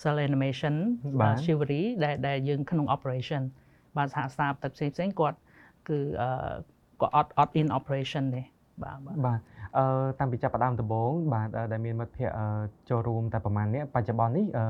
[0.00, 0.74] cell animation
[1.20, 3.42] បាទ chivalry ដែលដែលយើងក្នុង operation
[3.96, 5.38] បាទសហស្ថាបនិកផ្សេងផ្សេងគាត់
[5.88, 5.98] គឺ
[7.00, 8.42] ក៏អត់អត់ in operation ទេ
[8.82, 9.38] បាទបាទ
[9.76, 9.84] អឺ
[10.18, 12.36] តាំងពីចាប់ផ្ដើមដំបូងបាទដែលមានមិត្តភ័ក្តិ
[12.90, 14.64] ចូលរួមតែប្រហែលនេះបច្ចុប្បន្ននេះអឺ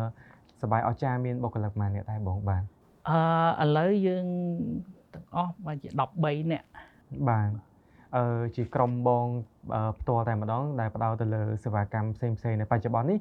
[0.63, 2.63] សបាយអស្ចារមានបុគ្គលិកប្រហែលនេះដែរបងបាទ
[3.11, 4.27] អឺឥឡូវយើង
[5.15, 5.89] ទាំងអស់បើជា
[6.21, 6.67] 13នាក់
[7.29, 7.51] បាទ
[8.17, 9.27] អឺជាក្រុមបង
[10.01, 13.19] ផ្ទាល់តែម្ដងដែលផ្ដោតទៅលើសេវាកម្មផ្សេងផ្សេងនៅបច្ចុប្បន្ននេះ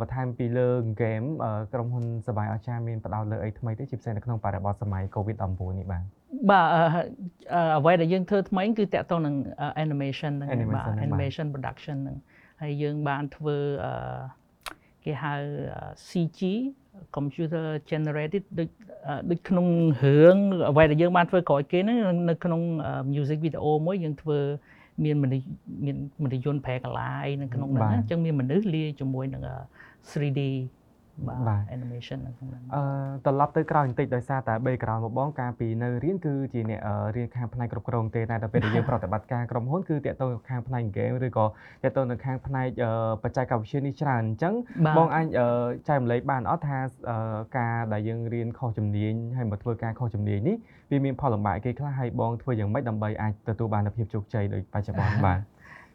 [0.00, 1.22] បន្ថែមពីលើហ្គេម
[1.72, 6.04] ក្រុមហ៊ុនសបាយអស្ចារមានផ្ដោតលើអីថ្មីទេជាពិសេសនៅក្នុងបរិបទសម័យ COVID-19 នេះបាទ
[6.50, 6.66] បាទ
[7.78, 9.34] អ្វីដែលយើងធ្វើថ្មីគឺតាក់ទងនឹង
[9.84, 12.16] animation ហ្នឹងបាទ animation production ហ្នឹង
[12.62, 13.56] ហើយយើងបានធ្វើ
[15.04, 15.34] គេហៅ
[16.08, 16.40] CG
[17.16, 18.68] computer generated ដូច
[19.30, 19.66] ដូចក្នុង
[20.02, 20.36] រឿង
[20.70, 21.98] អ្វីដែលយើងបានធ្វើក្រោយគេហ្នឹង
[22.30, 22.60] នៅក្នុង
[23.12, 24.38] music video មួយយើងធ្វើ
[25.04, 25.44] មានមនុស្ស
[25.84, 29.42] មានមនុស្សយន្តប្រែកលាយនៅក្នុងហ្នឹងអញ្ចឹងមានមនុស្សលាយជាមួយនឹង
[30.10, 30.40] 3D
[31.28, 32.82] បាទ animation នៅក្នុងហ្នឹងអឺ
[33.24, 36.80] ត្រឡប់ទៅក្រោយបន្តិចដោយសារតែ background មកបងកាលពីនៅរៀនគឺជាអ្នក
[37.16, 41.46] រៀនខាងផ្នែកគ្រប់គ្រងទេតែដល់ពេលដែលយើងប្រតិបត្តិការក្រុមហ៊ុនគឺតាក់ទងខាងផ្នែក game ឬក៏
[41.84, 42.68] តាក់ទងនៅខាងផ្នែក
[43.22, 44.54] បច្ចេកវិទ្យានេះច្រើនអញ្ចឹង
[44.98, 45.26] បងអាច
[45.88, 46.78] ចែករំលែកបានអត់ថា
[47.58, 50.56] ការដែលយើងរៀនខុសជំនាញហើយមកធ្វើការខុសជំនាញនេះ
[50.90, 55.38] វាមានផលលំបាកគេខ្លះហើយបងធ្វើយ៉ាងម៉េចដើម្បីអាចទទួលបានភាពជោគជ័យដូចបច្ចុប្បន្នបាទ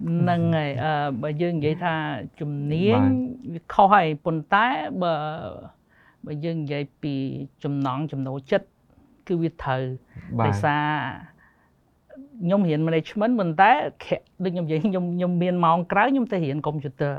[0.08, 1.94] ហ្នឹងហើយអឺបើយើងនិយាយថា
[2.40, 3.00] ជំនាញ
[3.54, 4.68] វាខុសហើយប៉ុន្តែ
[5.04, 5.16] បើ
[6.26, 7.14] បើយើងនិយាយពី
[7.64, 8.68] ចំណងចំណូលចិត្ត
[9.28, 9.82] គឺវាត្រូវ
[10.46, 10.86] ដោយសារ
[12.44, 13.72] ខ្ញុំរៀន management ប៉ុន្តែ
[14.44, 17.16] ដូចខ្ញុំនិយាយខ្ញុំខ្ញុំមានម៉ោងក្រៅខ្ញុំទៅរៀនកុំព្យូទ័រ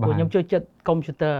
[0.00, 1.36] ព្រោះខ្ញុំចូលចិត្តកុំព្យូទ័រ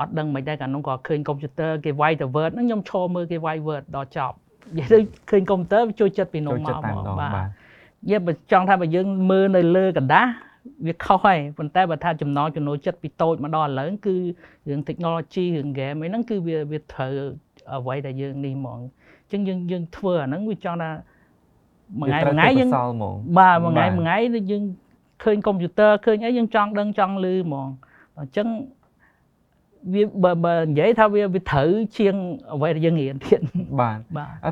[0.00, 4.36] អត់ដឹងមិនដែរកាលនោះក៏ឃើញកុំព្យូទ័រគេវាយទៅ Word ហ្នឹងខ្ញុំឈរមើលគេវាយ Word ដល់ចប់
[4.76, 4.98] និយាយទៅ
[5.30, 6.76] ឃើញកុំព្យូទ័រចូលចិត្តពីនោះមក
[7.20, 7.63] បាទ
[8.11, 10.27] យើងចង់ថាបើយើងមើលនៅលើกระดาษ
[10.87, 14.15] វាខុសហើយប៉ុន្តែបើថាចំណងចំណូលចិត្តពីតូចមកដល់ឥឡូវគឺ
[14.69, 17.13] រឿង technology រឿង game អីហ្នឹងគឺវាវាត្រូវ
[17.75, 18.79] អ្វីដែលយើងនេះហ្មង
[19.31, 20.91] អញ្ចឹងយើងយើងធ្វើអាហ្នឹងវាចង់ថា
[21.99, 22.69] មួយថ្ងៃមួយថ្ងៃយើង
[23.37, 24.17] បាទមួយថ្ងៃមួយថ្ងៃ
[24.51, 24.63] យើង
[25.23, 27.67] ឃើញកុំព្យូទ័រឃើញអីយើងចង់ដឹងចង់ឮហ្មង
[28.19, 28.47] អញ្ចឹង
[29.92, 31.68] វាបើបើនិយាយថាវាវាត្រូវ
[31.98, 32.14] ជាង
[32.54, 33.40] អ្វីដែលយើងរៀនទៀត
[33.80, 33.98] បាទ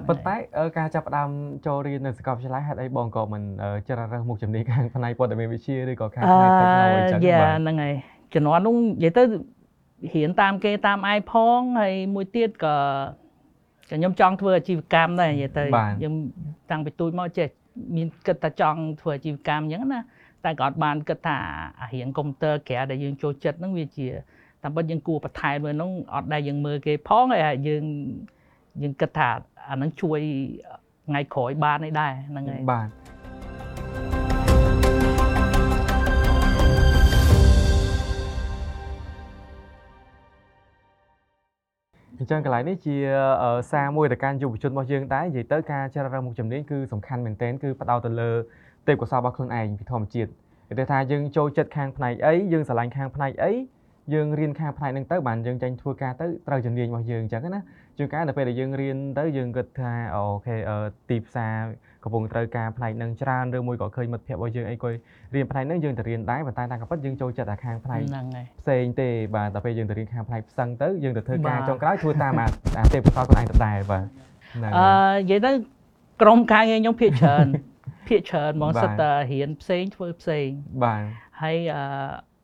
[0.09, 0.35] ប៉ុន្តែ
[0.79, 1.31] ការចាប់ផ្ដើម
[1.66, 3.42] ចូលរៀននៅសាកលវិទ្យាល័យហេតុអីបងក៏មិន
[3.87, 7.95] ជ្រើសរើសមុខជំនាញខាងផ្នែកព័ត៌មានវិទ្យាឬក៏ខាងផ្នែក technology អញ្ចឹងបាទហ្នឹងហើយ
[8.35, 9.23] ជំនាន់នោះនិយាយទៅ
[10.14, 12.77] រៀនតាមគេតាមឯផងហើយមួយទៀតក៏
[13.90, 15.64] ខ្ញុំចង់ធ្វើអាជីវកម្មដែរនិយាយទៅ
[15.99, 16.14] ខ្ញុំ
[16.71, 17.49] តាំងពីទូចមកចេះ
[17.97, 20.01] មានគិតថាចង់ធ្វើអាជីវកម្មអញ្ចឹងណា
[20.45, 21.37] តែក៏អត់បានគិតថា
[21.81, 24.09] អារៀងកុំព្យូទ័រក្រៅដែលយើងចូលចិត្តហ្នឹងវាជា
[24.62, 27.85] តាមពិតយើងគួរបន្ថែមមើលនោះអត់ដែលយើងមើលគេផងហើយយើង
[28.83, 29.29] យើងគិតថា
[29.68, 30.20] អានឹងជួយ
[31.07, 32.88] ថ្ងៃក្រោយបានឯដែរហ្នឹងហើយបាទ
[42.18, 42.96] អញ្ចឹងកន្លែងនេះជា
[43.72, 48.31] សារមួយទៅកាន់យុវជនរបស់យើងដែរនិយាយទៅការជ្រើសរើសមុខជំនាញគឺសំខាន់មែនទែនគឺផ្ដោតទៅលើ
[48.87, 50.31] ទេពកោសល្យរបស់ខ្លួនឯងពីធម្មជាតិ
[50.79, 53.53] គេថាយើងចូលចិត្តខាងផ្នែកអីយើងស្រឡាញ់ខាងផ្នែកអី
[54.14, 57.60] យើងរៀនខាងផ្នែកហ្នឹងទៅបានយើងចាញ់ធ្វើការទៅត្រូវជំនាញរបស់យើងអញ្ចឹងណា
[57.98, 60.56] ជួនកាលដល់ពេលដែលយើងរៀនទៅយើងគិតថាអូខេ
[61.10, 61.56] ទីផ្សារ
[62.04, 64.88] កំពុងត្រូវការផ្នែកហ្នឹងច្រើនឬមួយក៏ឃើញមិត្តភ័ក្តិរបស់យើងអីក៏
[65.34, 68.00] រៀនផ្នែកហ្នឹងយើងទៅរៀនដែរប៉ុន្តែតាមកំពិតយើងចូលចិត្តតែខាងផ្នែក
[68.60, 72.34] ផ្សេងទេបាទដល់ពេលយើងទៅរៀនខាងផ្នែកផ្សឹងទៅយើងទៅធ្វើការចុងក្រោយធ្វើតាម
[72.78, 74.04] អាទេពកោសល្យខ្លួនឯងដដែលបាទ
[74.62, 75.52] អឺនិយាយទៅ
[76.22, 77.46] ក្រុមការងារខ្ញុំភាគច្រើន
[78.08, 80.48] ភាគច្រើនហ្មងសិតតែរៀនផ្សេងធ្វើផ្សេង
[80.84, 81.02] បាទ
[81.42, 81.82] ហើយអឺ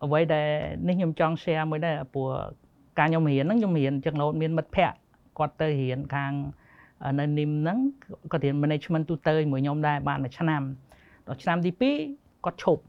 [0.05, 0.49] អ្វីដែល
[0.87, 2.29] នេះខ្ញុំចង់ share មួយដែរព្រោះ
[2.99, 4.97] ការខ្ញុំរៀនហ្នឹងខ្ញុំរៀនចំណូលមានមិត្តភ័ក្តិ
[5.39, 6.33] គាត់ទៅរៀនខាង
[7.21, 7.79] នៅនិមហ្នឹង
[8.33, 10.63] គាត់រៀន management ទូទៅជាមួយខ្ញុំដែរបានមួយឆ្នាំ
[11.27, 11.71] ដល់ឆ្នាំទី
[12.09, 12.83] 2គាត់ឈប់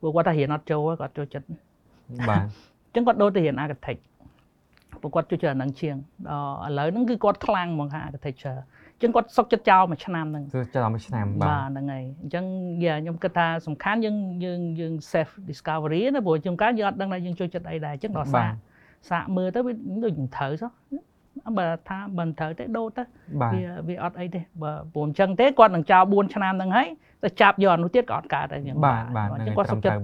[0.00, 1.46] ព្រោះគាត់ថារៀនអត់ចូលគាត់ចូលចិត្ត
[2.28, 4.00] បាទអញ្ចឹងគាត់ដូរទៅរៀន architect
[5.00, 5.94] ព្រោះគាត់ជួយច្រើននឹងជាង
[6.28, 6.30] ដ
[6.68, 12.44] ល់ឥឡូវហ្នឹងគឺគាត់ខ្លាំងហ្មងខាង architecture អញ្ចឹងគាត់សុកចិត្តចោលមួយឆ្នាំហ្នឹងសុកចិត្តចោលមួយឆ្នាំបាទបាទហ្នឹងហើយអញ្ចឹង
[12.84, 18.52] យ៉ាខ្ញុំគិតថាសំខាន់យើងយើងយើង self discovery ណាព្រោះជួនកាលយើងអត់ដឹងថាយើងចូលចិត្តអីដែរអញ្ចឹងដល់សាក
[19.10, 19.72] សាកមើលទៅវា
[20.04, 20.70] ដូចមិនត្រូវសោះ
[21.58, 23.02] បើថាបើមិនត្រូវទេដូរទៅ
[23.40, 26.88] វាវាអត់អីទេបើព្រោះអញ្ចឹងទេគាត់នឹងចោល4ឆ្នាំហ្នឹងហើយ
[27.24, 29.98] ទៅចាប់យកនោះទៀតក៏អត់កើតដែរអញ្ចឹងបាទបាទអញ្ចឹងគាត់សុខចិត្ត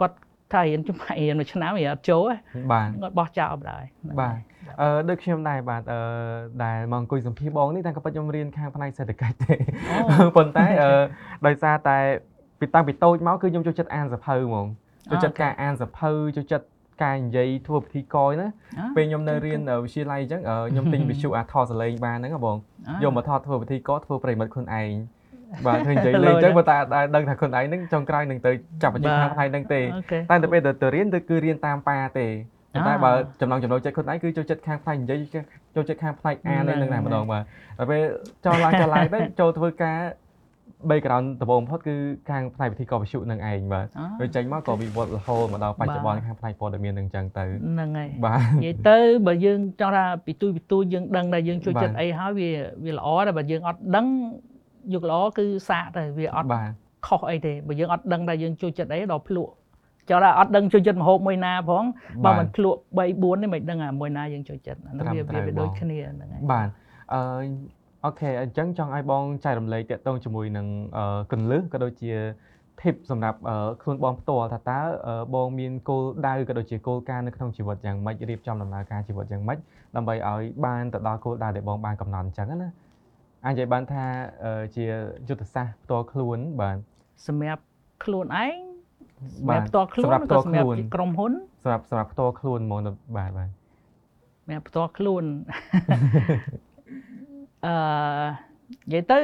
[0.00, 0.14] គាត់
[0.52, 2.34] ថារៀនចំរៀនមួយឆ្នាំវាអត់ចូលទេ
[2.72, 3.84] បាទគាត់បោះចោលបណ្ដោយ
[4.20, 4.36] បាទ
[4.80, 6.00] អឺដូចខ្ញុំដែរបាទអឺ
[6.64, 9.54] ដែលមកអង្គុយសម្ភារបងនេះតែក៏ពិតខ្ញុំរៀនខាងផ្នែកសេដ្ឋកិច្ចទេ
[10.36, 10.92] ប៉ុន្តែអឺ
[11.46, 11.98] ដោយសារតែ
[12.60, 14.66] ពីតាំងពីតូចមកគឺខ្ញុំចូលចិត្តអានសភៅហ្មង
[15.10, 16.66] ចូលចិត្តការអានសភៅចូលចិត្ត
[17.02, 18.48] ការនិយាយធ្វើពិធីកយណា
[18.96, 22.56] ពេលខ្ញុំនៅរៀនវិទ្យាល័យអញ្ចឹងខ្ញុំទិញវិទ្យុអាថតសលេងបានហ្នឹងបង
[23.02, 24.92] យកមកថតធ្វើពិធីកធ្វើប្រិមិត្តខ្លួនឯង
[25.66, 26.76] បាទធ្វើនិយាយលេងអញ្ចឹងបើតែ
[27.14, 28.50] ដឹងថាខ្លួនឯងហ្នឹងចុងក្រោយនឹងទៅ
[28.82, 29.80] ចាប់បញ្ជាខាងផ្នែកហ្នឹងទេ
[30.30, 32.26] តែទៅពេលទៅរៀនទៅគឺរៀនតាមប៉ាទេ
[32.86, 35.20] តែបើចំណងចំណូលចិត្តខ្លួនឯងគឺចូលចិត្តខាងផ្នែកនិយាយ
[35.76, 37.42] ចូលចិត្តខាងផ្នែកអានហ្នឹងតែម្ដងបាទ
[37.78, 38.02] តែពេល
[38.44, 39.98] ចូលឡើងចូលឡើងទៅចូលធ្វើការ
[40.90, 41.96] background ដំបូងបំផុតគឺ
[42.30, 43.86] ខាងផ្នែកវិធីកវិទ្យុនឹងឯងបាទ
[44.20, 52.50] វាចេញមកក៏វិវត្តរហូតមកដល់បច្ចុប្បន្នខាងផ្នែកព័ត៌មាននឹងចឹងទៅហ្នឹងហើយបាទនិយាយទៅបើយើងចង់ថាពីទូពីទូយើងដឹងថាយើងជួយចិត្តអីហើយវា
[52.84, 54.06] វាល្អតែបើយើងអត់ដឹង
[54.92, 56.48] យកល្អគឺសាកទៅវាអត់
[57.06, 59.52] ខុសអីទេបើយើងអត់ដឹងថាយើងជួយចិត្តអីដល់ភ្លក់
[60.08, 61.84] ចង់ថាអត់ដឹងជួយចិត្តមហូបមួយណាផង
[62.24, 66.68] បើមិនភ្លក់3 4នេះមិនដឹងអាមួយណាយើងជួយចិត្តអានោះវាវាដូចគ្នាហ្នឹងហើយបាទ
[67.14, 67.20] អឺ
[68.04, 70.66] អូខេអញ្ចឹងចង់ឲ្យបងចែករំលែកតាក់ទងជាមួយនឹង
[71.32, 72.12] កន្លឹះក៏ដូចជា
[72.80, 73.38] tip សម្រាប់
[73.82, 74.80] ខ្លួនបងផ្ទាល់ថាតើ
[75.34, 79.58] បងមានគោលដៅក៏ដូចជាគោលការណ៍នៅក្នុងជីវិតយ៉ាងម៉េចរៀបចំដំណើរការជីវិតយ៉ាងម៉េច
[79.96, 82.70] ដើម្បីឲ្យបានទៅដល់គោលដៅដែលបងបានកំណត់អញ្ចឹងណា
[83.44, 84.04] អាចនិយាយបានថា
[84.76, 84.84] ជា
[85.28, 86.78] យុទ្ធសាស្ត្រផ្ទាល់ខ្លួនបាទ
[87.26, 87.62] សម្រាប់
[88.04, 88.58] ខ្លួនឯង
[89.38, 92.80] សម្រាប់ផ្ទាល់ខ្លួនសម្រាប់ផ្ទាល់ខ្លួនក្រុមហ៊ុនសម្រាប់សម្រាប់ផ្ទាល់ខ្លួនហ្មង
[93.16, 93.48] បាទបាទ
[94.42, 95.24] សម្រាប់ផ្ទាល់ខ្លួន
[97.66, 97.74] អឺ
[98.84, 99.20] និយាយទៅ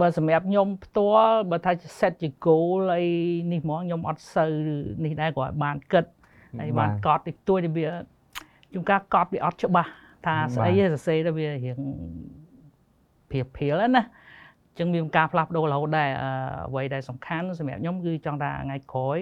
[0.00, 3.04] បើសម្រាប់ខ្ញុំផ្ទាល់បើថា set ជា goal អី
[3.52, 4.52] នេះហ្មងខ្ញុំអត់សូវ
[5.04, 6.04] នេះដែរគាត់បានគិត
[6.60, 7.88] ហើយបានកត់តិចតួចវា
[8.72, 9.90] ជួនកាលកត់វាអត់ច្បាស់
[10.26, 11.78] ថាស្អីសរសេរទៅវារៀង
[13.30, 14.02] ព្រាព្រាលណា
[14.78, 16.10] ចឹងមានការផ្លាស់ប្ដូររហូតដែរ
[16.68, 19.18] អ្វីដែលសំខាន់សម្រាប់ខ្ញុំគឺចង់ថាថ្ងៃក្រោយ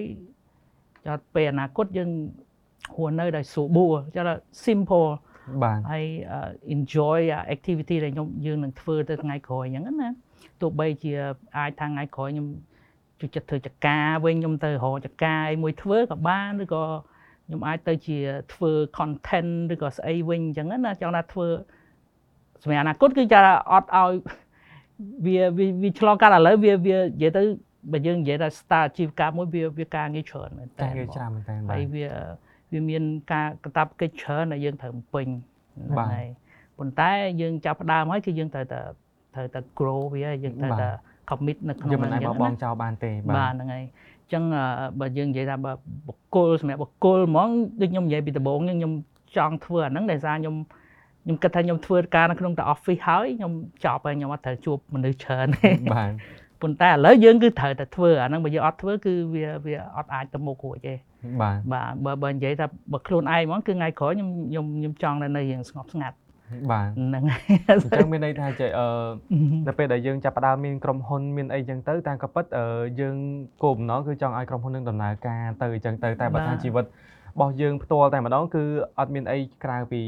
[1.07, 2.11] ចត់ពេលអនាគតយើង
[2.95, 5.09] ហួរនៅដោយស្រួលបួរចង់ថា simple
[5.63, 6.05] បាទហើយ
[6.75, 7.21] enjoy
[7.55, 10.11] activity ដែលខ្ញុំយើងនឹងធ្វើទៅថ្ងៃក្រោយអញ្ចឹងណា
[10.61, 11.13] ទោះបីជា
[11.59, 12.47] អាចថាថ្ងៃក្រោយខ្ញុំ
[13.21, 16.85] ជួយចិត្តធ្វើចការវិញខ្ញុំទៅរកចការអីមួយធ្វើក៏បានឬក៏
[17.47, 18.19] ខ្ញុំអាចទៅជា
[18.55, 21.49] ធ្វើ content ឬក៏ស្អីវិញអញ្ចឹងណាចង់ថាធ្វើ
[22.67, 23.41] សម្រាប់អនាគតគឺចា
[23.73, 24.13] អត់ឲ្យ
[25.27, 25.41] វា
[25.83, 27.43] វាឆ្លងកាត់ឥឡូវវាវានិយាយទៅ
[27.93, 32.07] បើយើងនិយាយថា start អាជីវកម្មមួយវាវាការងារច្រើនមែនតើការងារច្រើនមែនតើហើយវា
[32.73, 33.03] វាមាន
[33.33, 35.27] ការកតាបកិច្ចច្រើនដែលយើងត្រូវបំពេញ
[35.75, 36.27] ហ្នឹងហើយ
[36.79, 38.81] ប៉ុន្តែយើងចាប់ផ្ដើមហើយគឺយើងត្រូវតែ
[39.35, 40.89] ត្រូវតែ grow វាយើងត្រូវតែ
[41.31, 43.85] commit នៅក្នុងហ្នឹងយើងមិនអាចបបងចោលបានទេបាទបាទហ្នឹងហើយ
[44.23, 44.45] អញ្ចឹង
[45.01, 45.73] បើយើងនិយាយថាបើ
[46.09, 47.49] បុគ្គលសម្រាប់បុគ្គលហ្មង
[47.81, 48.93] ដូចខ្ញុំនិយាយពីដំបូងខ្ញុំ
[49.37, 50.55] ចង់ធ្វើអាហ្នឹងដោយសារខ្ញុំ
[51.27, 53.53] ខ្ញុំគិតថាខ្ញុំធ្វើការនៅក្នុងតែ office ហើយខ្ញុំ
[53.85, 56.11] ចប់ហើយខ្ញុំអត់ត្រូវជួបមនុស្សច្រើនទេបាទ
[56.63, 60.95] ប៉ុន្តែឥឡូវយើងគឺត្រូវតែធ្វើអាហ្នឹងបើយើងអត់ធ្វើគឺវាវាអត់អាចទៅមុខរួចទេ
[61.43, 66.17] បាទបាទបើបើនិយាយថាបើខ្លួនឯងហ្មងគឺថ្ងៃក្រោយខ្ញុំខ្ញុំខ្ញុំចង់នៅរៀងស្ងប់ស្ងាត់
[66.71, 68.87] បាទហ្នឹងហើយអញ្ចឹងមានន័យថាចេះអឺ
[69.69, 72.45] នៅពេលដែលយើងចាប់ផ្ដើមមានក្រុមហ៊ុនមានអីចឹងទៅតាមក៏ពិត
[73.01, 73.17] យើង
[73.63, 76.85] គោលបំណងគឺចង់ឲ្យក្រុមហ៊ុននឹងដំណើរការទៅអញ្ចឹងទៅតែបើថាជីវិត
[77.37, 78.65] របស់យើងផ្ទាល់តែម្ដងគឺ
[78.99, 80.03] អត់មានអីក្រៅពី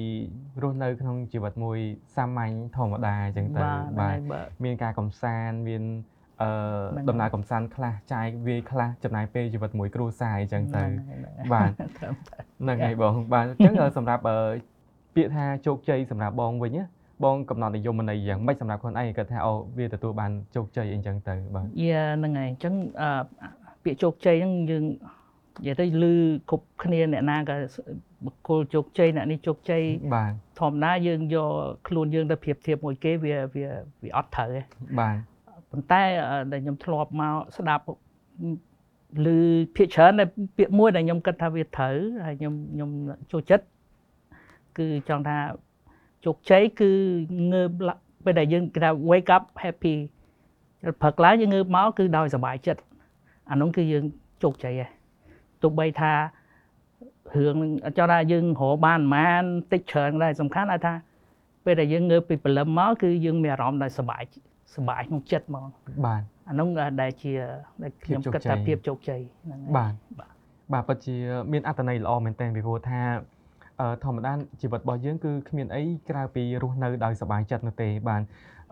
[0.62, 1.79] រស់នៅក្នុងជីវិតមួយ
[2.17, 3.62] សាមញ្ញធម្មតាអញ្ចឹងទៅ
[4.01, 4.19] បាទ
[4.64, 5.83] មានការកំសាន្តមាន
[6.43, 6.51] អឺ
[7.09, 10.85] ដំណើរកំសាន្តខ្លះចាយវាយខ្លះចំណាយពេលជីវិតមួយគ្រួសារអញ្ចឹងទៅ
[11.53, 11.71] បាទ
[12.62, 16.85] ហ្នឹងហើយបងបាទអញ្ចឹងសម្រាប់ពាក្យថាជោគជ័យសម្រាប់បងវិញណា
[17.25, 22.75] បងកំណត់និយមន័យយ៉ាងម៉េចសម្រាប់ខ្លួនឯងគាត់ថាអូវាទទួលបានជោគជ័យអីចឹងទៅបាទយ៉ាហ្នឹងហើយអញ្ចឹង
[23.85, 24.85] ពាក្យជោគជ័យហ្នឹងយើង
[25.59, 26.14] និយាយទៅលឺ
[26.51, 27.57] គ្រប់គ្នាអ្នកណាក៏
[28.25, 29.83] បុគ្គលជោគជ័យអ្នកនេះជោគជ័យ
[30.14, 31.51] បាទធម្មតាយើងយក
[31.88, 33.66] ខ្លួនយើងទៅប្រៀបធៀបមួយគេវាវា
[34.03, 34.61] វាអត់ត្រូវទេ
[35.01, 35.16] បាទ
[35.71, 36.03] ប៉ុន្តែ
[36.53, 37.85] ដែលខ្ញុំធ្លាប់មកស្ដាប់
[39.25, 39.29] ឮ
[39.77, 41.94] ភាគច្រើនដែលពាក្យមួយដែលខ្ញុំគិតថាវាត្រូវ
[42.27, 42.90] ហើយខ្ញុំខ្ញុំ
[43.33, 43.64] ចូលចិត្ត
[44.79, 45.38] គឺចង់ថា
[46.25, 46.90] ជោគជ័យគឺ
[47.53, 47.71] ងើប
[48.25, 49.97] ពេលដែលយើងគេថា wake up happy
[51.03, 52.81] ព្រឹកឡើងយើងងើបមកគឺដោយសុបាយចិត្ត
[53.51, 54.05] អានោះគឺយើង
[54.42, 54.90] ជោគជ័យហើយ
[55.62, 56.12] ទោះបីថា
[57.37, 57.57] រឿង
[57.99, 60.94] ចង់ថាយើងរកបានប្រហែលតិចច្រើនដែរសំខាន់ថា
[61.64, 64.23] ពេលដែលយើងងើបពីព្រលឹមមកគឺយើងមានអារម្មណ៍ដែលសប្បាយ
[64.75, 65.64] សប្បាយក្នុងចិត្តហ្មង
[66.07, 66.68] បាទអានោះ
[67.03, 67.33] ដែលជា
[67.83, 69.92] ដែលខ្ញុំគិតថាភាពជោគជ័យហ្នឹងហើយបាទ
[70.73, 71.16] បាទពិតជា
[71.53, 73.01] មានអត្ថន័យល្អមែនទែនពីព្រោះថា
[73.81, 78.23] អឺធម្មតាជីវិតរបស់យើងគឺគ្មានអីក្រៅពីរស់នៅដោយសប្បាយចិត្តនោះទេបាទ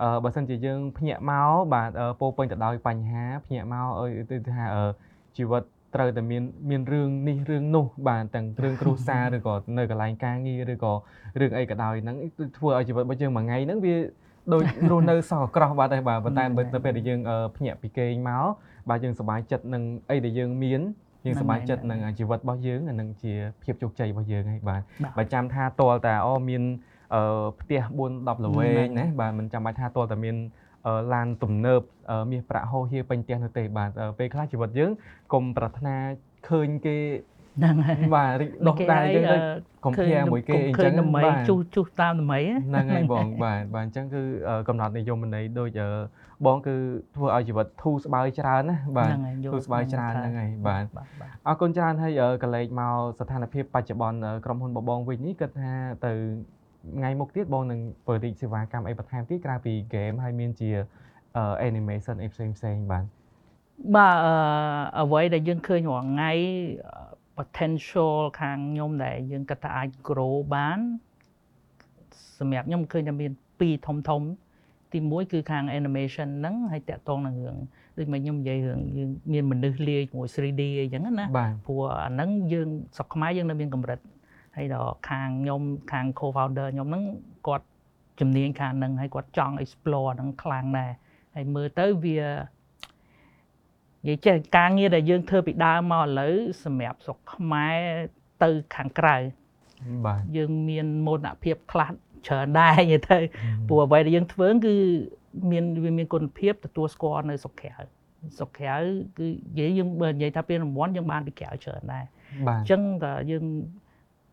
[0.03, 4.83] អឺបើសិនជាយើងភ្ញាក់មកបាទអឺពោរពេញទៅដោយបញ្ហាភ្ញាក់មកអើយទៅថាអឺ
[5.37, 5.62] ជីវិត
[5.96, 10.92] ត្រូវតែមានមានរឿងនេះរឿងនោះបាទទាំងរឿងគ្រួសារឬក៏នៅកន្លែងការងារឬក៏
[11.40, 12.16] រឿងអីក៏ដោយហ្នឹង
[12.59, 13.94] ធ្វើឲ្យជីវិតរបស់យើងមួយថ្ងៃហ្នឹងវា
[14.52, 18.44] ដូចរស់នៅសោះក្រោះបាទហើយបាទប៉ុន្តែទៅពេលដែលយើងអឺភ្ញាក់ពីគេងមក
[18.88, 20.80] បាទយើងសប្បាយចិត្តនឹងអីដែលយើងមាន
[21.26, 23.32] យើងសប្បាយចិត្តនឹងជីវិតរបស់យើងអានឹងជា
[23.62, 24.80] ភាពជោគជ័យរបស់យើងហើយបាទ
[25.18, 26.62] បើចាំថាតលតាអូមាន
[27.14, 30.37] អឺផ្ទះ4 10ល្វែងណាបាទមិនចាំបាច់ថាតលតាមាន
[31.14, 31.81] ឡានទំនើប
[32.31, 34.90] មាសប្រាក់ហោហៀពេញផ្ទះនោះទេបាទពេលខ្លះជីវិតយើង
[35.33, 35.96] កុំប្រាថ្នា
[36.49, 36.96] ឃើញគេ
[37.59, 39.38] ហ្នឹងហើយបាទរីកដុសដែរយើងទៅ
[39.85, 44.22] កុំភៀមួយគេអញ្ចឹងដើម្បីជុះជុះតាមដើម្បីហ្នឹងហើយបងបាទបាទអញ្ចឹងគឺ
[44.68, 45.81] កំណត់និយមន័យដូច
[46.46, 46.77] បងគឺ
[47.16, 49.11] ធ្វើឲ្យជីវិតធូរស្បើយច្រើនណាបាទ
[49.53, 50.85] ធូរស្បើយច្រើនហ្នឹងហើយបាទ
[51.49, 55.72] អរគុណច្រើនហើយកលេចមកស្ថានភាពបច្ចុប្បន្នក្រុមហ៊ុនបបងវិញនេះគិតថា
[56.07, 56.12] ទៅ
[56.94, 60.70] ថ្ងៃមុខទៀតបងនឹងបរិយាសេវាកម្មអីបន្ថែមទៀតក្រៅពី game ហើយមានជា
[61.68, 63.05] animation អីផ្សេងផ្សេងបាទ
[63.94, 64.16] បាទ
[65.01, 66.33] អ្វីដែលយើងឃើញរាល់ថ្ងៃ
[67.38, 70.79] potential ខាងខ្ញុំដែលយើងគិតថាអាច grow បាន
[72.38, 74.22] សម្រាប់ខ្ញុំឃើញថាមានពីរធំធំ
[74.92, 77.57] ទី1គឺខាង animation ហ្នឹងហើយតាក់ទងនឹងរឿង
[77.99, 81.27] ដូចមកខ្ញុំនិយាយរឿងយើងមានមនុស្សលាយជាមួយ 3D អីចឹងណា
[81.66, 83.99] ព្រោះអាហ្នឹងយើងស្រុកខ្មែរយើងនៅមានកម្រិត
[84.57, 87.05] ហើយដល់ខាងខ្ញុំខាង co-founder ខ្ញុំហ្នឹង
[87.47, 87.66] គាត់
[88.21, 90.90] ជំនាញខាងហ្នឹងហើយគាត់ចង់ explore ហ្នឹងខ្លាំងដែរ
[91.35, 92.21] ហើយមើលទៅវា
[94.09, 97.79] និយាយចេះការងារដែលយើងធ្វើពីដើមមកឥឡូវសម្រាប់ស្រុកខ្មែរ
[98.42, 99.16] ទៅខាងក្រៅ
[100.07, 101.90] បាទយើងមានមោទនភាពខ្លះ
[102.27, 103.19] ច្រើនដែរនិយាយទៅ
[103.69, 104.75] ព្រោះអ្វីដែលយើងធ្វើគឺ
[105.51, 107.73] មានវាមានគុណភាពទទួលស្គាល់នៅស្រុកក្រៅ
[108.37, 108.77] ស្រុកក្រៅ
[109.19, 112.05] គឺនិយាយយើងបើនិយាយថាពានរង្វាន់យើងបានពីក្រៅច្រើនដែរ
[112.47, 113.45] បាទអញ្ចឹងតើយើង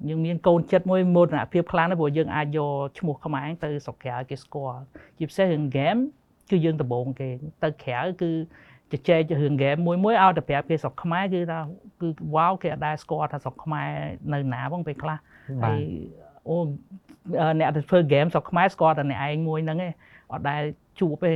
[0.10, 4.82] យើងមានកូនចិត្តមួយមោទនភាពខ្លាំងណាស់ព្រោះយើងអាចយកឈ្មោះខ្មែរទៅស្រុកក្រៅគេស្គាល់
[5.18, 6.00] ជាពិសេសរឿង game
[6.52, 7.30] គឺយើងដំបងគេ
[7.64, 8.32] ទៅក្រៅគឺ
[8.92, 11.60] ជជែករឿង game មួយមួយឲ្យតែប្រាប់គេស្រុកខ្មែរគឺថា
[12.02, 13.90] គឺវ៉ាវគេអត់ដែលស្គាល់ថាស្រុកខ្មែរ
[14.34, 15.18] នៅណាផងពេលខ្លះ
[15.64, 15.80] ហើយ
[16.48, 16.56] អូ
[17.60, 19.92] អ្នកទៅធ្វើ game ស្រុកខ្មែរស្គាល់តែអ្នកឯងមួយហ្នឹងឯង
[20.34, 20.64] អត់ដែល
[21.00, 21.32] ជួបទេ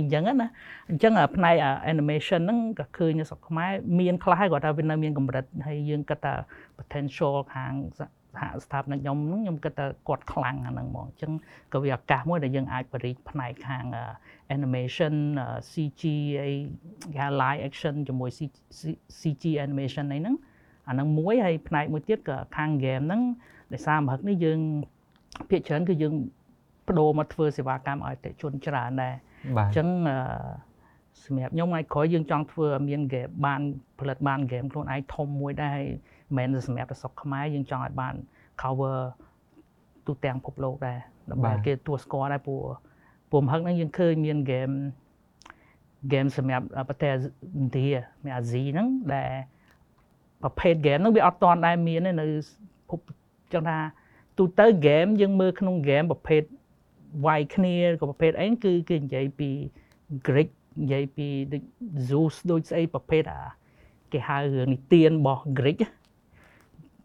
[0.00, 0.48] អញ្ចឹងណា
[0.90, 1.54] អញ្ចឹងផ្នែក
[1.92, 6.34] animation ហ្នឹងក៏ឃើញនៅស្រុកខ្មែរមានខ្លះគាត់ថាវានៅមានកម្រិតហើយយើងគិតថា
[6.78, 8.00] potential ខាងស
[8.40, 11.32] ហស្ថាបនិកខ្ញុំហ្នឹងខ្ញុំគិតថាគាត់ខ្លាំងអាហ្នឹងហ្មងអញ្ចឹង
[11.72, 13.84] ក៏វាឱកាសមួយដែលយើងអាចបរិយាផ្នែកខាង
[14.56, 15.14] animation
[15.70, 16.02] CG
[16.42, 16.50] អី
[17.14, 18.30] គេហៅ live action ជាមួយ
[19.20, 20.36] CG animation អីហ្នឹង
[20.88, 23.22] អាហ្នឹងមួយហើយផ្នែកមួយទៀតក៏ខាង game ហ្នឹង
[23.72, 24.60] ដោយសារមហឹកនេះយើង
[25.50, 26.14] ភាគច្រើនគឺយើង
[26.86, 29.14] បដូរមកធ្វើសេវាកម្មឲ្យអតិជនច្រើនដែរ
[29.56, 29.88] បាទអញ្ចឹង
[31.24, 33.60] សម្រាប់ខ្ញុំថ្ងៃក្រោយយើងចង់ធ្វើឲ្យមាន game បាន
[34.00, 35.88] ផលិតបាន game ខ្លួនឯងធំមួយដែរហើយ
[36.36, 38.14] មិនមែនសម្រាប់តែស្រុកខ្មែរយើងចង់ឲ្យបាន
[38.62, 38.98] cover
[40.06, 40.98] ទូទាំងពិភពលោកដែរ
[41.30, 42.60] ដើម្បីគេទទួលស្គាល់ដែរព្រោះ
[43.30, 44.74] ព្រោះមហឹកហ្នឹងយើងឃើញមាន game
[46.12, 47.88] game សម្រាប់ប្រទេសឥណ្ឌា
[48.22, 49.32] មានអាស៊ីហ្នឹងដែល
[50.42, 52.26] ប្រភេទ game ហ្នឹងវាអត់តាន់ដែរមានទេនៅ
[52.90, 53.00] ភព
[53.52, 53.78] ចឹងថា
[54.38, 56.42] ទូទៅ game យើងមើលក្នុង game ប្រភេទ
[57.24, 59.50] វាយគ្នាក៏ប្រភេទអីគឺគេនិយាយពី
[60.26, 60.50] Greek
[60.80, 61.62] និយាយពីដូច
[62.08, 63.42] Zeus ដូចស្អីប្រភេទអា
[64.12, 65.86] គេហៅរឿងនិទានរបស់ Greek អ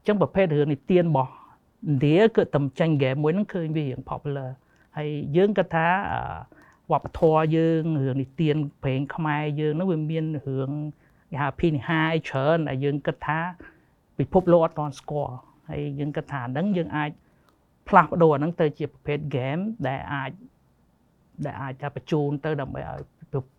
[0.01, 4.49] ញ្ចឹងប្រភេទរឿងនិទានរបស់ឥណ្ឌាគឺតំចាញ់ game មួយហ្នឹងឃើញវារឿង popular
[4.97, 5.87] ហើយយើងគាត់ថា
[6.91, 10.69] វប្បធម៌យើងរឿងនិទានព្រេងខ្មែរយើងហ្នឹងវាមានរឿង
[11.31, 13.39] គេហៅភិនិហាអីច្រើនដែលយើងគិតថា
[14.19, 15.35] ពិភពលោកអត់ទាន់ស្គាល់
[15.69, 17.11] ហើយយើងគិតថាហ្នឹងយើងអាច
[17.91, 20.31] ផ្លាស់ប្ដូរអាហ្នឹងទៅជាប្រភេទ game ដែលអាច
[21.45, 23.01] ដែលអាចថាបញ្ជូនទៅដើម្បីឲ្យ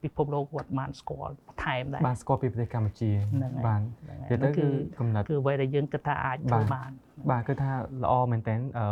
[0.02, 4.66] ពិភពលោកគាត់បានស្គាល់បន្ថែមដែរបានស្គាល់ពីប្រទេសកម្ពុជាហ្នឹងហើយបាទហ្នឹងនិយាយទៅគឺ
[4.98, 6.90] កំណត់គឺអ្វីដែលយើងគិតថាអាចធ្វើបាន
[7.30, 7.70] បាទគឺថា
[8.04, 8.86] ល្អមែនតើអឺ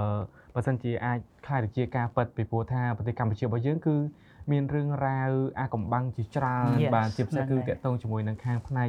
[0.54, 3.96] បើសិនជាអាចខ្លាយទៅជាការពិតពីព្រោះថាប្រទេសកម្ពុជារបស់យើងគឺ
[4.52, 8.88] មានរឿងរ៉ាវអាកំបាំងជាច្រើន Yes បាទជាពិសេសហ្នឹងគឺហើយតកតងជាមួយនឹងខាងផ្នែក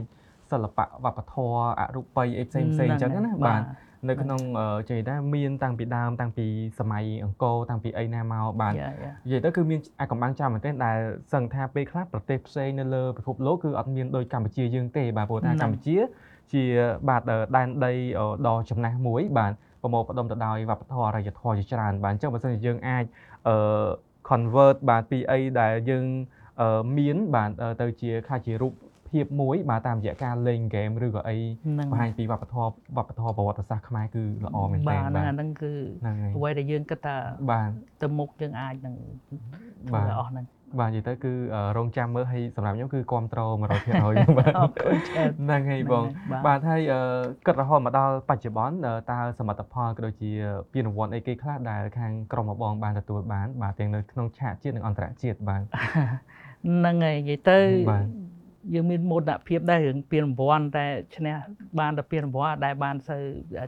[0.51, 3.61] សិល្បៈវប្បធម៌អរូបីអីផ្សេងផ្សេងអញ្ចឹងណាបាទ
[4.09, 6.45] នៅក្នុងអឺជ័យថាមានតាំងពីដើមតាំងពី
[6.79, 9.15] សម័យអង្គរតាំងពីអីណាមកបាទ Yeah, yeah.
[9.25, 10.97] និយាយទៅគឺមានអាកំបាំងច្រើនមែនទែនដែល
[11.33, 15.97] សឹងថាពេលខ្លះប្រទេសផ្សេងនៅលើពិភពលោកគឺអត់មានដូចកម្ពុជាយើងទេបាទព្រោះថាហ្នឹងកម្ពុជា
[16.53, 16.63] ជា
[17.09, 17.21] បាទ
[17.55, 17.93] ដែនដី
[18.47, 23.05] ដ៏ចំណាស់មួយបាទប្រមូលផ្ដុំទៅដោយវប្បធម៌អរិយធម៌ជាច្រើនបាទអញ្ចឹងបើសិនជាយើងអាច
[23.47, 23.57] អឺ
[24.29, 26.05] convert បាទពីអីដែលយើង
[26.61, 28.73] អឺមានបាទទៅជាខ្លះជារូប
[29.11, 37.15] ភាពមួយបាទតាមរយៈការលេងហ្គេមឬក៏អីហ្នឹងបង្ហាញពីវប្បធម៌វប្បធម៌ប្រវត្តិសាស្ត្រខ្មែរគឺល្អមែនទែបាទនហ្នឹងបាទអាហ្នឹងគឺហ្នឹងហើយអ្វីដែលយើងគិតថា
[37.51, 37.69] បាទ
[38.01, 38.95] ទៅមុខយើងអាចនឹង
[39.93, 40.45] បាធ្វើទអស់ហ្នឹង
[40.79, 43.63] បាទនិយាយទៅគឺអឺរងចាំមើលហើយសម្រាប់ខ្ញុំគឺគ្រប់ត្រូល100%
[44.37, 47.01] បាទអរគុណច្រើនហ្នឹងហើយបងបាទបាទហើយអឺ
[47.45, 50.31] គិតរហូតមកដល់បច្ចុប្បន្នអឺតើសមិទ្ធផលក៏ដូចជា
[50.73, 57.59] ពានរង្វាន់អីគេខ្លះដែលខាងក្រុមរបស់បងបានទទួលបានបាទទាំងនៅក្នុងឆាកជាតិនិងអន្តរជាតិបាទហ្នឹងហើយនិយាយទៅ
[57.91, 58.05] បាទ
[58.73, 61.35] យើងមានមោទនភាពដែររឿងពានរង្វាន់តែឈ្នះ
[61.79, 63.23] បានតែពានរង្វាន់ដែលបានសូវ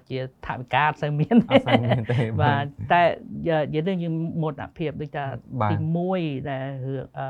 [0.10, 5.26] ជាថវិកាសូវមានអត់ស្អាតមែនទេបាទតែនិយាយទៅយើងមោទនភាពដូចថា
[5.62, 5.78] បាទទី
[6.14, 7.28] 1ដែលរឿងអឺ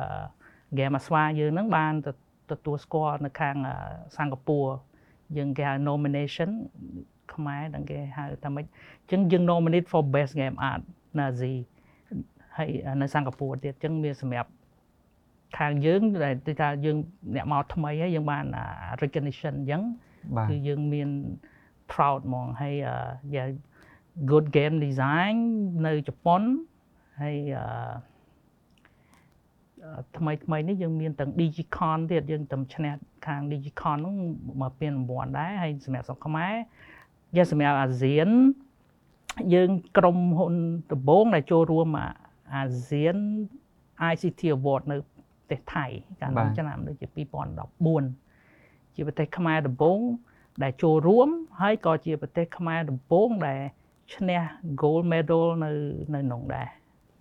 [0.71, 1.93] ហ្គេមអាស្វាយើងហ្នឹងបាន
[2.51, 3.75] ទទួលស្គាល់នៅខាងអឺ
[4.17, 4.69] សិង្ហបុរី
[5.37, 6.49] យើងគេហៅ nomination
[7.33, 10.81] ខ្មែរដល់គេហៅថាម៉េចអញ្ចឹងយើង nominate for best game art
[11.17, 11.53] នៅអាស៊ី
[12.57, 12.69] ហើយ
[13.01, 14.49] នៅសិង្ហបុរីទៀតអញ្ចឹងមានសម្រាប់
[15.57, 16.97] ខាងយើងដែលទីថាយើង
[17.35, 18.65] អ្នកមកថ្មីហើយយើងបានអា
[19.03, 19.81] recognition អញ្ចឹង
[20.37, 21.09] បាទគឺយើងមាន
[21.91, 22.95] proud ហ្មងហើយអឺ
[23.35, 23.49] យ៉ាង
[24.31, 25.35] good game design
[25.85, 26.41] នៅជប៉ុន
[27.21, 27.65] ហើយអឺ
[29.85, 32.93] អឺថ្មីថ្មីនេះយើងមានទាំង Digicon ទៀតយើងតំឈ្នះ
[33.25, 34.15] ខាង Digicon ហ្នឹង
[34.61, 36.53] មកពានរង្វាន់ដែរហើយសម្រាប់ស្រុកខ្មែរ
[37.35, 38.29] យើងសម្រាប់អាស៊ាន
[39.53, 40.53] យើងក្រុមហ៊ុន
[40.91, 42.07] ដំបងដែលចូលរួមអា
[42.55, 43.17] អាស៊ាន
[44.11, 45.12] ICT Award នៅប្រ
[45.53, 45.85] ទេសថៃ
[46.21, 47.07] កាលនោះឆ្នាំដូចជា
[47.81, 49.99] 2014ជាប្រទេសខ្មែរដំបូង
[50.63, 51.29] ដែលចូលរួម
[51.61, 53.61] ហើយក៏ជាប្រទេសខ្មែរដំបូងដែល
[54.15, 54.41] ឈ្នះ
[54.81, 55.71] gold medal នៅ
[56.13, 56.67] នៅក្នុងដែរ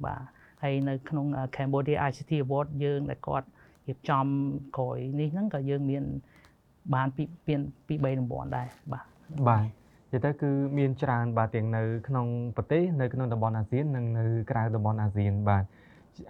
[0.05, 0.23] បាទ
[0.63, 3.49] ហើយនៅក្នុង Cambodia ICT Award យើងដែលគាត់
[3.89, 4.27] រៀបចំ
[4.77, 6.05] ក្រោយនេះហ្នឹងក៏យើងមាន
[6.95, 7.55] បានពីពី
[7.87, 9.05] ពី3រង្វាន់ដែរបាទ
[9.49, 9.69] បាទនិ
[10.13, 15.65] យាយទៅគឺមានច្រើនបាទទាំងនៅក្នុងប្រទេសនៅក្នុងតំបន់អាស៊ាននិងនៅក្រៅតំបន់អាស៊ានបាទ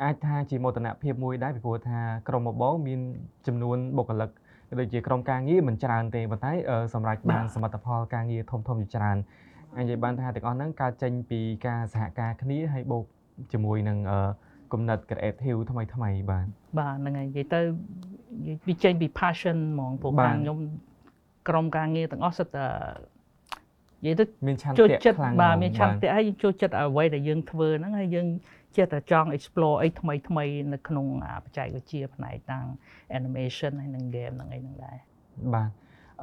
[0.02, 3.00] អាចថាជាមោទនភាពមួយដែរពីព្រោះថាក្រុមរបស់បងមាន
[3.46, 9.16] ចំនួនបុគ្គលិកក៏ដូចជាក្រុមការងារមិនច្រើនទេប៉ុន្តែអឺសម្រាប់បានសមិទ្ធផលការងារធំធំជាច្រើន
[9.76, 13.04] អាចនិយាយបានថាទាំងអស់ហ្នឹងកើតចេញពីការសហការគ្នាហើយបូក
[13.52, 14.18] ជាមួយនឹងអឺ
[14.72, 16.46] គំនិត creative ថ្មីថ្មីបាទ
[16.78, 17.60] បាទហ្នឹងហើយនិយាយទៅ
[18.68, 20.58] វាចេញពី passion ហ្មងព្រោះបាទខាងខ្ញុំ
[21.48, 22.66] ក្រុមការងារទាំងអស់សិតតែ
[24.04, 28.26] និយាយទៅមានឆន្ទៈចូលចិត្តខ្លាំងបាទហ្មងមានឆន្ទៈហើយយើងចូលចិត្តអ្វីដែលយើងធ្វើហ្នឹងហើយយើង
[28.76, 32.66] ចេះតែចង់ explore អីថ្មីថ្មីនៅក្នុងអាបច្ចេកវិទ្យាផ្នែកតាំង
[33.18, 34.96] animation ហើយនិង game ហ្នឹងអីហ្នឹងដែរ
[35.54, 35.70] បាទ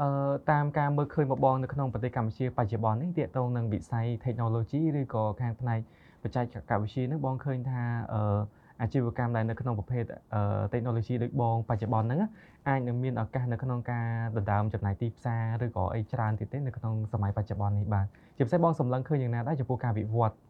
[0.02, 0.10] អឺ
[0.52, 5.80] តាមការមើលឃើញរបស់បងនៅក្នុងប្រទេសកម្ពុជាបច្ចុប្បន្ននេះទាក់ទងនឹងវិស័យ technology ឬក៏ខាងផ្នែក
[6.24, 6.46] បច្ចេក
[6.82, 7.82] វិទ្យានេះបងឃើញថា
[8.14, 8.40] អឺ
[8.82, 10.42] អាជីវកម្មដែលនៅក្នុងប្រភេទអឺ
[10.74, 12.30] technology ដូចបងបច្ចុប្បន្នហ្នឹងណា
[12.68, 14.08] អាចនឹងមានឱកាសនៅក្នុងការ
[14.38, 18.06] ដណ្ដើមចំណាយទីផ្សារឬក៏អីច្រើនទៀតទេនៅក្នុងសម័យបច្ចុប្បន្ននេះបាទ
[18.38, 20.49] ជាពិសេសបងសម្លឹងឃើញយ៉ាងណាដែរចំពោះការវិវត្តអឺ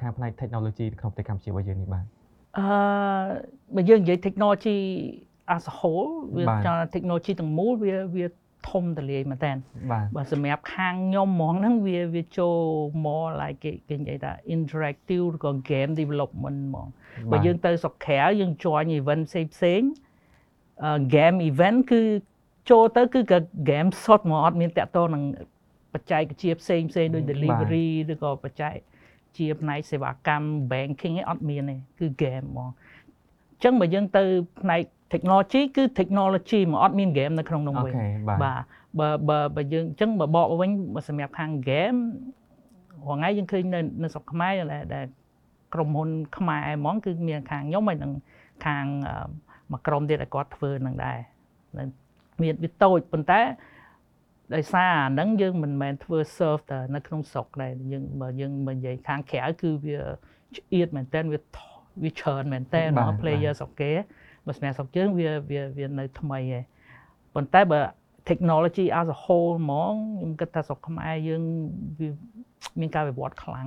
[0.00, 2.04] ខាងផ្នែក technology នៅក្នុងប្រទេសកម្ពុជារបស់យើងនេះបាទ
[2.58, 2.66] អឺ
[3.74, 4.78] បើយើងនិយាយ technology
[5.56, 8.26] as a whole វាបាទចង់ថា technology ទាំងមូលវាវា
[8.68, 9.52] ធំទលាយមែនតើ
[9.90, 12.56] បាទបើសម្រាប់ខាងខ្ញុំហ្មងហ្នឹងវាវាចូល
[13.04, 16.88] more like គេគេនិយាយថា interactive ឬក៏ game development ហ្មង
[17.30, 19.80] បើយើងទៅស្រុកក្រៅយើង join event ផ្សេងផ្សេង
[20.84, 22.00] អឺ game event គឺ
[22.70, 23.38] ចូលទៅគឺក៏
[23.70, 25.24] game សុទ្ធហ្មងអត់មានតាក់ទងនឹង
[25.94, 28.76] បច្ចេកវិទ្យាផ្សេងផ្សេងដូច delivery ឬក៏បច្ចេក
[29.36, 34.22] ជាផ្នែកសេវាកម្ម banking ឯងអត់មានទេគឺ game ហ្មងអញ្ចឹងបើយើងទៅ
[34.60, 34.80] ផ្នែក
[35.12, 38.62] technology គឺ technology ហ្មកអត់មាន game នៅក្នុងនោះអូវិញខេបាទបាទ
[38.98, 41.98] បើបើបើយើងអញ្ចឹងបើបកវិញបើសម្រាប់ខាង game
[43.06, 45.06] រងថ្ងៃយើងឃើញនៅនៅស្រុកខ្មែរដែលដែល
[45.74, 48.12] ក្រុមហ៊ុនខ្មែរហ្មងគឺមានខាងខ្ញុំហើយនឹង
[48.66, 49.28] ខាងអឺ
[49.70, 51.18] មួយក្រុមទៀតដែលគាត់ធ្វើនឹងដែរ
[51.78, 51.82] នៅ
[52.42, 53.40] មានវាតូចប៉ុន្តែ
[54.54, 59.98] ដោយសារអាហ្នឹងយើងមិនមែនធ្វើ serve តែនៅក្នុងស្រុកដែរយើងបើយើងបើនិយាយខាងក្រៅគឺវា
[60.56, 61.58] ឆ្អៀតមែនតើវាថ
[62.02, 63.92] វាច្រើនមែនតើបាទ player ស្រុកគេ
[64.46, 66.64] បើសម្រាប់ស្រុកយើងវាវាវានៅថ្មីឯង
[67.34, 67.80] ប៉ុន្តែបើ
[68.28, 71.42] technology as a whole ហ្មងខ្ញុំគិតថាស្រុកខ្មែរយើង
[71.98, 72.08] វា
[72.80, 73.66] មានការវិវត្តខ្លាំង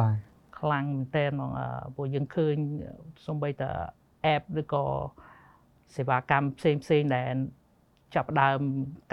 [0.00, 0.16] បាទ
[0.60, 2.54] ខ្លាំងមែនតើហ្មងអឺព្រោះយើងឃើញ
[3.26, 3.70] សំបីតា
[4.34, 4.84] app ឬក៏
[5.96, 7.34] សេវាកម្មផ្សេងផ្សេងដែល
[8.14, 8.58] ចាប់ផ្ដើម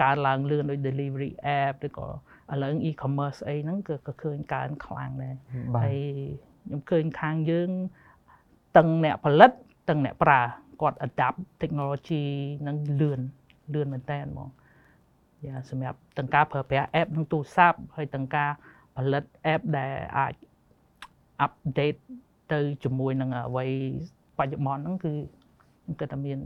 [0.02, 1.30] កើនឡើងលឿនដូច delivery
[1.60, 2.06] app ឬក៏
[2.52, 5.34] ឥឡូវ e-commerce អីហ្នឹងគឺក៏ឃើញកើនខ្លាំងដែរ
[5.74, 5.98] បាទហើយ
[6.66, 7.70] ខ្ញុំឃើញខាងយើង
[8.76, 9.50] ទាំងអ្នកផលិត
[9.88, 10.40] ទាំងអ្នកប្រើ
[10.82, 12.24] គាត់ adapt technology
[12.62, 13.20] ហ្នឹងលឿន
[13.74, 14.48] លឿនមែនតើហ្មង
[15.46, 18.50] យ៉ាសម្រាប់ទាំងការប្រើប្រាស់ app ក្នុងទូរស័ព្ទហើយទាំងការ
[18.96, 20.34] ផលិត app ដែលអាច
[21.46, 22.00] update
[22.52, 23.66] ទៅជាមួយនឹងអ្វី
[24.38, 25.43] បច្ចុប្បន្នហ្នឹងគឺខ្ញុំ
[26.00, 26.38] គិតថាមាន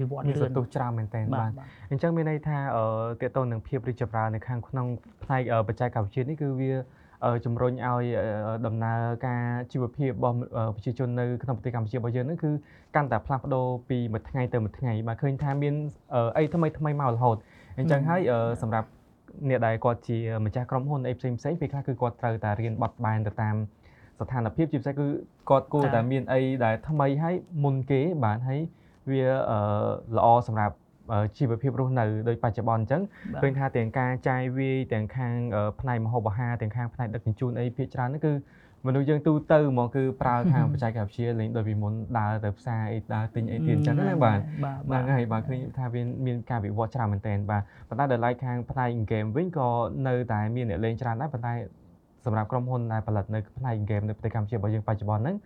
[0.00, 2.84] វិវត្តមានលឿសនន្ទុះច្រើនមែនតើបាបាទទបាទអញ្ចឹងមានន័យថាអឺ
[3.22, 4.86] តកតទៅនឹងភាពរីកចម្រើននៅខាងក្នុង
[5.22, 6.72] ផ្នែកអឺបច្ចេកវិទ្យានេះគឺវា
[7.24, 8.04] អជំរុញឲ្យ
[8.66, 9.42] ដំណើរការ
[9.72, 10.36] ជីវភាពរបស់
[10.76, 12.50] ប្រជាជននៅក្នុងប្រទេសកម្ពុជារបស់យើងហ្នឹងគឺ
[12.96, 15.74] កាន់តែផ្លាស់ប្ដូរពីមួយថ្ងៃទៅមួយថ្ងៃបាទឃើញថាមាន
[16.36, 17.36] អីថ្មីថ្មីមករហូត
[17.78, 18.20] អញ្ចឹងហើយ
[18.62, 18.88] សម្រាប់
[19.48, 23.54] អ្នកដែលគាត់ជាម្ចាស់ក្រុមហ៊ុនអីផ្សេងផ្សេងពេលខ្លះគឺគាត់ត្រូវតែរៀនបត់បែនទៅតាម
[24.20, 25.06] ស្ថានភាពជាពិសេសគឺ
[25.50, 27.34] គាត់គួរតែមានអីដែលថ្មីហើយ
[27.64, 28.60] មុនគេបាទហើយ
[29.10, 29.22] វា
[30.16, 30.74] ល្អសម្រាប់
[31.38, 33.02] ជីវភាពរស់នៅដោយបច្ចុប្បន្នអញ្ចឹង
[33.42, 35.34] ឃើញថាទាំងការចាយវាយទាំងខាង
[35.80, 38.32] ផ្នែកម្ហូបអាហារទាំងខាងផ្នែកដឹកជញ្ជូនអីភាគច្រើនហ្នឹងគឺ
[38.86, 49.68] មនុស្សយើងទូទៅហ្មងគឺប្រើខាងបច្ចេកវិទ្យាលេងដោយពីមុនដើរទៅផ្សារអីដើរទិញអីទៀតអញ្ចឹងណាបាទហ្នឹងហើយបាទឃើញថាវាមានការវិវត្តច្រើនមែនទែនបាទប៉ុន្តែដល់ឡែកខាងផ្នែក game វិញក៏
[50.08, 51.54] នៅតែមានអ្នកលេងច្រើនដែរប៉ុន្តែ
[52.24, 55.36] សម្រាប់ក្រុមហ៊ុនដែលផលិតនៅផ្នែក game នៅប្រទេសកម្ពុជារបស់យើងបច្ចុប្បន្នហ្នឹង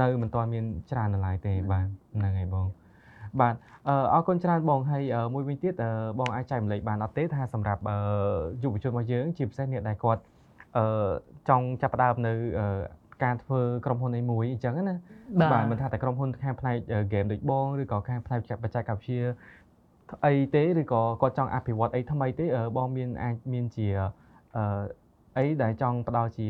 [0.00, 1.86] នៅមិនទាន់មានច្រើននៅឡើយទេបាទ
[2.16, 2.66] ហ្នឹងហើយបង
[3.40, 3.54] បាទ
[4.12, 5.02] អរគុណច្រើនបងហើយ
[5.34, 5.74] មួយវិញទៀត
[6.18, 7.82] បងអាចចែករំលែកបានអត់ទេថាសម្រាប់
[8.62, 10.22] យុវជនរបស់យើងជាពិសេសអ្នកដែលគាត់
[10.76, 10.84] អឺ
[11.48, 12.32] ចង់ចាប់ផ្ដើមនៅ
[13.24, 14.96] ការធ្វើក្រុមហ៊ុនអីមួយអញ្ចឹងណា
[15.52, 16.76] បាទមិនថាតែក្រុមហ៊ុនខាងផ្នែក
[17.12, 19.22] game ដូចបងឬក៏ខាងផ្នែកបច្ចេកវិទ្យា
[20.26, 23.86] អីទេឬក៏គាត់ចង់អភិវឌ្ឍអីថ្មីទេបងមានអាចមានជា
[24.56, 24.84] អឺ
[25.38, 26.46] អីដែលចង់ផ្ដល់ជា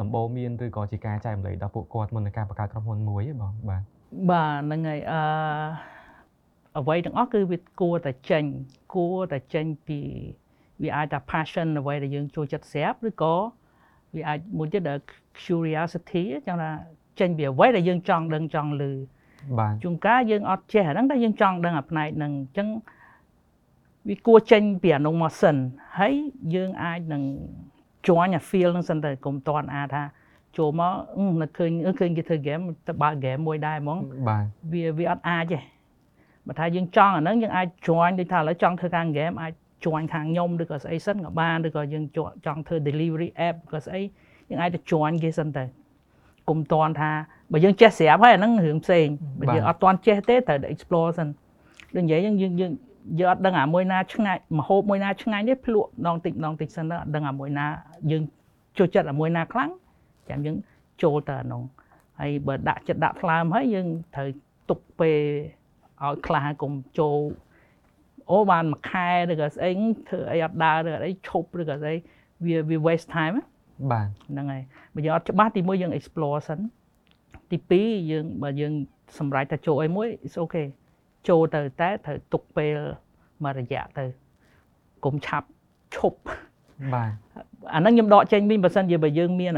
[0.00, 3.82] ដំបូងមានឬក៏ជាការចែករំលែកដល់ពួកគាត់មុននឹងការបង្កើតក្រុមហ៊ុនមួយបងបាទ
[4.30, 5.20] បាទហ្នឹងហើយអឺ
[6.78, 8.44] អ្វីទាំងអស់គឺវាគួរតែចេញ
[8.94, 10.00] គួរតែចេញពី
[10.82, 13.34] វាអាចថា passion អ្វីដែលយើងចូលចិត្តស្រាប់ឬក៏
[14.14, 14.90] វាអាចមួយទៀត
[15.42, 16.70] curiosity ចឹងថា
[17.20, 18.82] ចេញពីអ្វីដែលយើងចង់ដឹងចង់ឮ
[19.58, 22.68] បាទជួនកាលយើងអត់ចេះអាហ្នឹងតែយើងចង់ដឹងអាផ្នែកហ្នឹងអញ្ចឹង
[24.08, 25.56] វាគួរចេញពីអានោះមកសិន
[25.98, 26.14] ហើយ
[26.54, 27.22] យើងអាចនឹង
[28.06, 30.02] ជាន់អា feel ហ្នឹងសិនទៅកុំតន់អាថា
[30.58, 30.92] ចូលមក
[31.40, 31.70] នឹកឃើញ
[32.00, 33.98] ឃើញគេធ្វើ game ទៅបើ game មួយដែរហ្មង
[34.28, 35.58] បាទវាវាអត់អាចទេ
[36.46, 39.52] បើថាយើងចង់អាហ្នឹងយើងអាច join ដូចថាឥឡូវចង់ធ្វើការ game អាច
[39.84, 42.04] join ខាងខ្ញុំឬក៏ស្អីសិនក៏បានឬក៏យើង
[42.46, 44.00] ចង់ធ្វើ delivery app ក៏ស្អី
[44.48, 45.64] យើងអាចទៅ join គេសិនទៅ
[46.48, 47.10] គុំតន់ថា
[47.52, 49.06] បើយើងចេះស្រាប់ហើយអាហ្នឹងរឿងផ្សេង
[49.40, 51.28] បើយើងអត់តន់ចេះទេត្រូវ explore សិន
[51.94, 52.72] ដូចនិយាយយើងយើងយើង
[53.18, 57.66] យើងអត់ដឹងអាមួយណាឆ្ងាញ់មហូបមួយណាឆ្ងាញ់ទេភ្លក់ដងតិចដងតិចសិនទៅអត់ដឹងអាមួយណា
[58.10, 58.22] យើង
[58.78, 59.70] ចូលចិត្តអាមួយណាខ្លាំង
[60.28, 60.56] ចាំយើង
[61.02, 61.62] ចូលទៅអានោះ
[62.20, 64.28] ហើយបើដាក់ចិត្តដាក់ថ្លើមហើយយើងត្រូវ
[64.70, 65.18] ទុកពេល
[66.04, 67.18] ឲ្យខ្លះកុំចូល
[68.30, 69.70] អូបានមួយខែឬក៏ស្អី
[70.08, 71.94] ធ្វើអីអត់ដើរឬអីឈប់ឬក៏ស្អី
[72.46, 73.36] វាវា waste time
[73.92, 74.62] បាទហ្នឹងហើយ
[74.94, 76.60] បើយើងអត់ច្បាស់ទីមួយយើង explore សិន
[77.50, 78.72] ទី2យើងបើយើង
[79.18, 80.66] សម្រេចតែចូលអីមួយ is okay
[81.28, 82.76] ចូលទៅតែត្រូវទុកពេល
[83.42, 84.04] មួយរយៈទៅ
[85.04, 85.46] កុំឆាប់
[85.96, 86.18] ឈប់
[86.94, 87.10] បាទ
[87.74, 89.52] អាហ្នឹងខ្ញុំដកចេញវិញបើសិនជាបើយើងមាន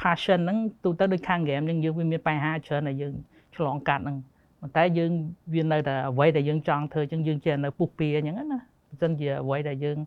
[0.00, 3.14] passion ហ្នឹងទូទៅដូចខាង game ហ្នឹងយើងវាមានបញ្ហាច្រើនដែលយើង
[3.56, 4.16] ឆ្លងកាត់ហ្នឹង
[4.62, 5.10] ប៉ុន្តែយើង
[5.54, 8.58] វានៅតែអ្វីដែលយើងចង់ធ្វើអញ្ចឹងយើងចេះនៅពុះពៀអញ្ចឹងណាបើ
[9.02, 9.98] សិនជាអ្វីដែលយើង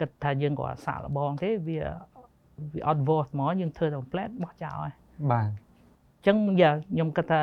[0.00, 1.80] គិតថាយើងក៏សាកល្បងទេវា
[2.74, 4.92] វាអត់ worth ហ្មងយើងធ្វើតែ flat បោះចោលហើយ
[5.30, 7.40] បាទអញ្ចឹងយ៉ាខ្ញុំគិតថា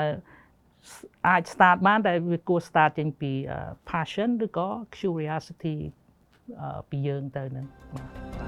[1.27, 3.31] អាច start បានតែវាគួរ start ចេញពី
[3.89, 4.67] passion ឬក៏
[4.97, 5.75] curiosity
[6.89, 8.03] ពីយើងទៅនឹងបា
[8.37, 8.38] ទ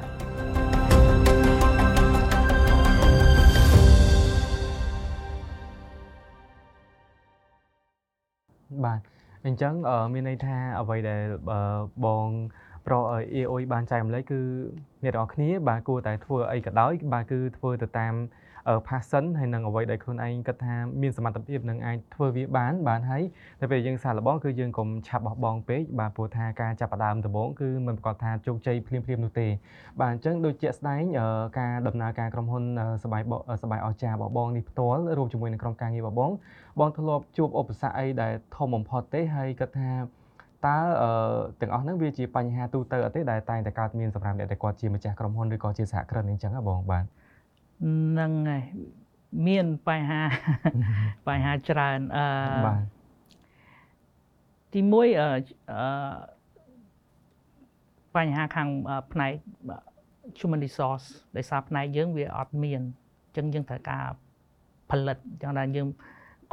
[9.45, 9.73] អញ្ចឹង
[10.13, 11.21] មានន័យថាអ្វីដែល
[12.05, 12.27] បង
[12.87, 14.41] ប្រអអ៊ីបានចែកម្លែកគឺ
[15.03, 18.13] អ្នកទាំងអស់គ្នាបាទគួរតែធ្វើអីក៏ដោយបាទគឺធ្វើទៅតាម
[18.87, 23.23] passion ហើយនឹងអ្វីដែលខ្លួនឯងគិតថាមានសមត្ថភាពនឹងអាចធ្វើវាបានបានហើយ
[23.59, 29.47] តែពេលយើងសាកល្បងគឺយើងកុំឆាប់បោះបង់ពេកបាទព្រោះថាការចាប់ផ្ដើមដំបូងគឺមិនប្រកាសថាជោគជ័យភ្លាមៗនោះទេ
[29.99, 31.03] បាទអញ្ចឹងដូចជាក់ស្ដែង
[31.59, 32.63] ការដំណើរការក្រុមហ៊ុន
[33.03, 33.21] សបាយ
[33.63, 36.31] សបាយអស្ចារ្យរបស់បងនេះផ្ទាល់រួមជាមួយនឹងក្រុមការងាររបស់បង
[36.79, 39.89] បងធ្លាប់ជួបឧបសគ្គអីដែលធំបំផុតទេហើយគិតថា
[40.65, 40.77] តើ
[41.61, 48.63] ទាំងអស់ហ្នឹងវាជាបញ្ហាទូទៅអត់ទេដែលតែងតែកើតមានសម្រាប់អ្នកដែលគាត់ជាម្ចាស់ក្រុមហ៊ុនឬក៏ជាសហគ្រិនអីចឹងហ៎បងបាទហ្នឹងហើយ
[49.47, 50.21] មានបញ្ហា
[51.27, 52.25] បញ្ហាច្រើនអឺ
[52.67, 52.81] បាទ
[54.73, 55.29] ទីមួយអឺ
[58.15, 58.67] បញ្ហាខាង
[59.11, 59.33] ផ្នែក
[60.39, 61.05] human resource
[61.37, 62.81] ដោយសារផ្នែកយើងវាអត់មាន
[63.25, 64.05] អញ្ចឹងយើងត្រូវការ
[64.91, 65.87] ផលិតអញ្ចឹងថាយើង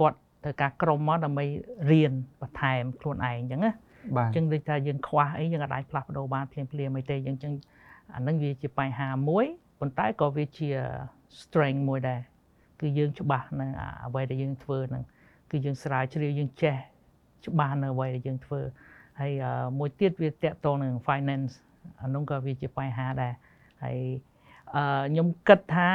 [0.01, 1.45] គាត់ត្រូវការក្រុមមកដើម្បី
[1.91, 3.79] រៀនបន្ថែមខ្លួនឯងអញ្ចឹងណាបាទ
[4.17, 7.53] អញ្ចឹងដូចថាយើងខ្វះអីយើងអាចផ្លាស់ប្ដូរបានភ្លាមភ្លាមអីទេអញ្ចឹង
[8.15, 9.47] អានឹងវាជាបញ្ហាមួយ
[9.81, 10.69] ប៉ុន្តែក៏វាជា
[11.41, 12.21] strength មួយដែរ
[12.81, 13.67] គឺយើងច្បាស់នៅ
[14.07, 15.05] អ្វីដែលយើងធ្វើហ្នឹង
[15.51, 16.77] គឺយើងស្រាវជ្រាវយើងចេះ
[17.47, 18.61] ច្បាស់នៅអ្វីដែលយើងធ្វើ
[19.21, 19.33] ហើយ
[19.79, 21.53] មួយទៀតវាតកតងនឹង finance
[22.03, 23.33] អានោះក៏វាជាបញ្ហាដែរ
[23.83, 23.99] ហើយ
[25.09, 25.91] ខ្ញុំគិតថា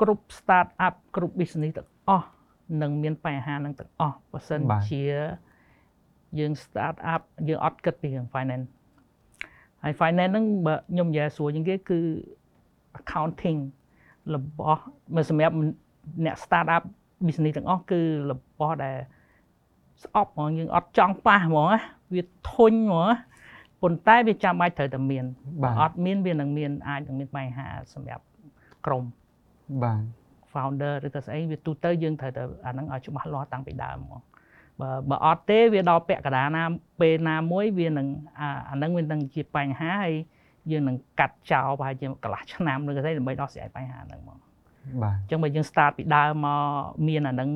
[0.00, 2.28] គ្រប់ start up គ្រប់ business ទាំងអស់
[2.82, 5.02] នឹងមានបញ្ហានឹងទាំងអស់បើសិនជា
[6.38, 8.66] យើង start up យើងអត់គិតពីរឿង finance
[9.82, 11.98] ហើយ finance ហ្នឹងបើខ្ញុំនិយាយស្រួលជាងគេគឺ
[12.98, 13.60] accounting
[14.34, 14.82] របស់
[15.14, 15.54] មកសម្រាប់
[16.24, 16.82] អ្នក start up
[17.26, 18.00] business ទាំងអស់គឺ
[18.30, 18.96] របស់ដែល
[20.04, 21.80] ស្អប់ហ្មងយើងអត់ចង់ប៉ះហ្មងណា
[22.14, 23.16] វាធុញហ្មងណា
[23.82, 25.24] ប៉ុន្តែវាចាំបាច់ត្រូវតែមាន
[25.62, 28.24] បើអត់មានវានឹងមានអាចនឹងមានបញ្ហាសម្រាប់
[28.86, 29.04] ក្រុម
[29.82, 30.02] បាទ
[30.52, 34.20] founder ឬក៏ស្អីវាទូទៅយើងត្រូវតែអាហ្នឹងឲ្យច្បាស់លាស់តាំងពីដើមហ្មង
[34.80, 36.62] បើបើអត់ទេវាដល់ពាក់កណ្ដាលណា
[37.00, 38.06] ពេលណាមួយវានឹង
[38.38, 40.14] អាហ្នឹងវានឹងជាបញ្ហាហើយ
[40.70, 44.38] យើងនឹងកាត់ចោលប្រហែលជាកន្លះឆ្នាំឬក៏ស្អីដើម្បីដោះស្រាយបញ្ហាហ្នឹងហ្មង
[45.02, 46.64] បាទអញ្ចឹងបើយើង start ពីដើមមក
[47.08, 47.50] មានអាហ្នឹង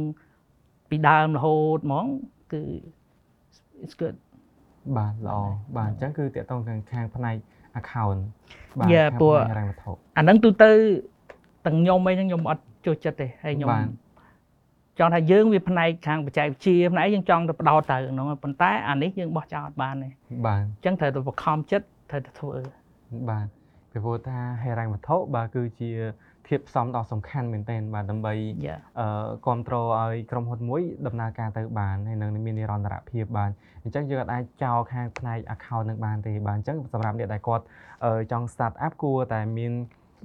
[0.91, 2.07] ពីដើមរហូតហ្មង
[2.53, 2.63] គឺ
[3.85, 4.17] it's good
[4.97, 5.39] បាទល្អ
[5.77, 7.37] បាទអញ្ចឹងគឺតកតងខាងខាងផ្នែក
[7.81, 8.21] account
[8.79, 10.71] បាទខាងផ្នែករ៉ាំវត្ថុអាហ្នឹងទូទៅ
[11.67, 13.69] ទាំងខ្ញុំអីហ្នឹងខ្ញុំអត់ចូលចិត្តទេហើយខ្ញុំ
[14.99, 20.09] ចង់ថាយើងវាផ្នែកខាងបច្ចេកវិទ្យាផ្នែកយើងចង់ទៅបដោតទៅហ្នឹងប៉ុន្តែអានេះយើងបោះចោលអត់បានទេ
[20.47, 22.57] បាទអញ្ចឹងត្រូវទៅបខំចិត្តត្រូវទៅធ្វើ
[23.31, 23.47] បាទ
[23.91, 25.91] ពីព្រោះថាហេរ៉ាញ់វត្ថុបាទគឺជា
[26.49, 28.35] ធាតុផ្សំដ៏សំខាន់មែនទែនបាទដើម្បី
[29.01, 29.09] អឺ
[29.47, 33.51] គ្រប់គ្រងឲ្យក្រុមហ៊ុនមួយដំណើរការទៅបានហើយនឹងមាននិរន្តរភាពបាន
[33.83, 37.65] អញ្ចឹងយើងអាចចោលខាងផ្នែក account នឹងបានទេបាទអញ្ចឹងសម្រាប់អ្នកដែលគាត់
[38.33, 39.73] ចង់ start up គួរតែមាន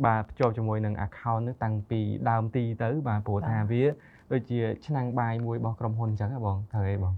[0.05, 3.83] បាទភ្ជាប់ជាមួយនឹង account នឹងតាំងពីដើមទីទៅបាទព្រោះថាវា
[4.31, 7.13] ដូចជាឆ្នាំងបាយមួយរបស់ក្រុមហ៊ុនអញ្ចឹងហ៎បងត្រូវទេបង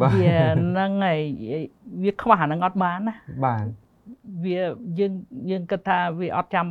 [0.00, 1.20] បាទវាហ្នឹងហើយ
[2.02, 3.64] វាខ្វះអាហ្នឹងអត់បានណាបាទ
[4.44, 4.60] វា
[4.98, 5.12] យើង
[5.50, 6.66] យើងគិតថាវាអត់ចាំ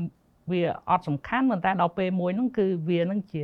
[0.51, 3.43] វាអត់សំខាន់ប៉ុន្តែដល់ពេលមួយហ្នឹងគឺវាហ្នឹងជា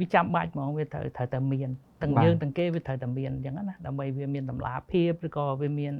[0.00, 1.68] វាចាំបាច់ហ្មងវាត្រូវត្រូវតែមាន
[2.02, 5.94] ទាំងយើងទាំងគេវាត្រូវតែមានអញ្ចឹងណាដើម្បីវាមានតម្លាភាពឬក៏វាមាន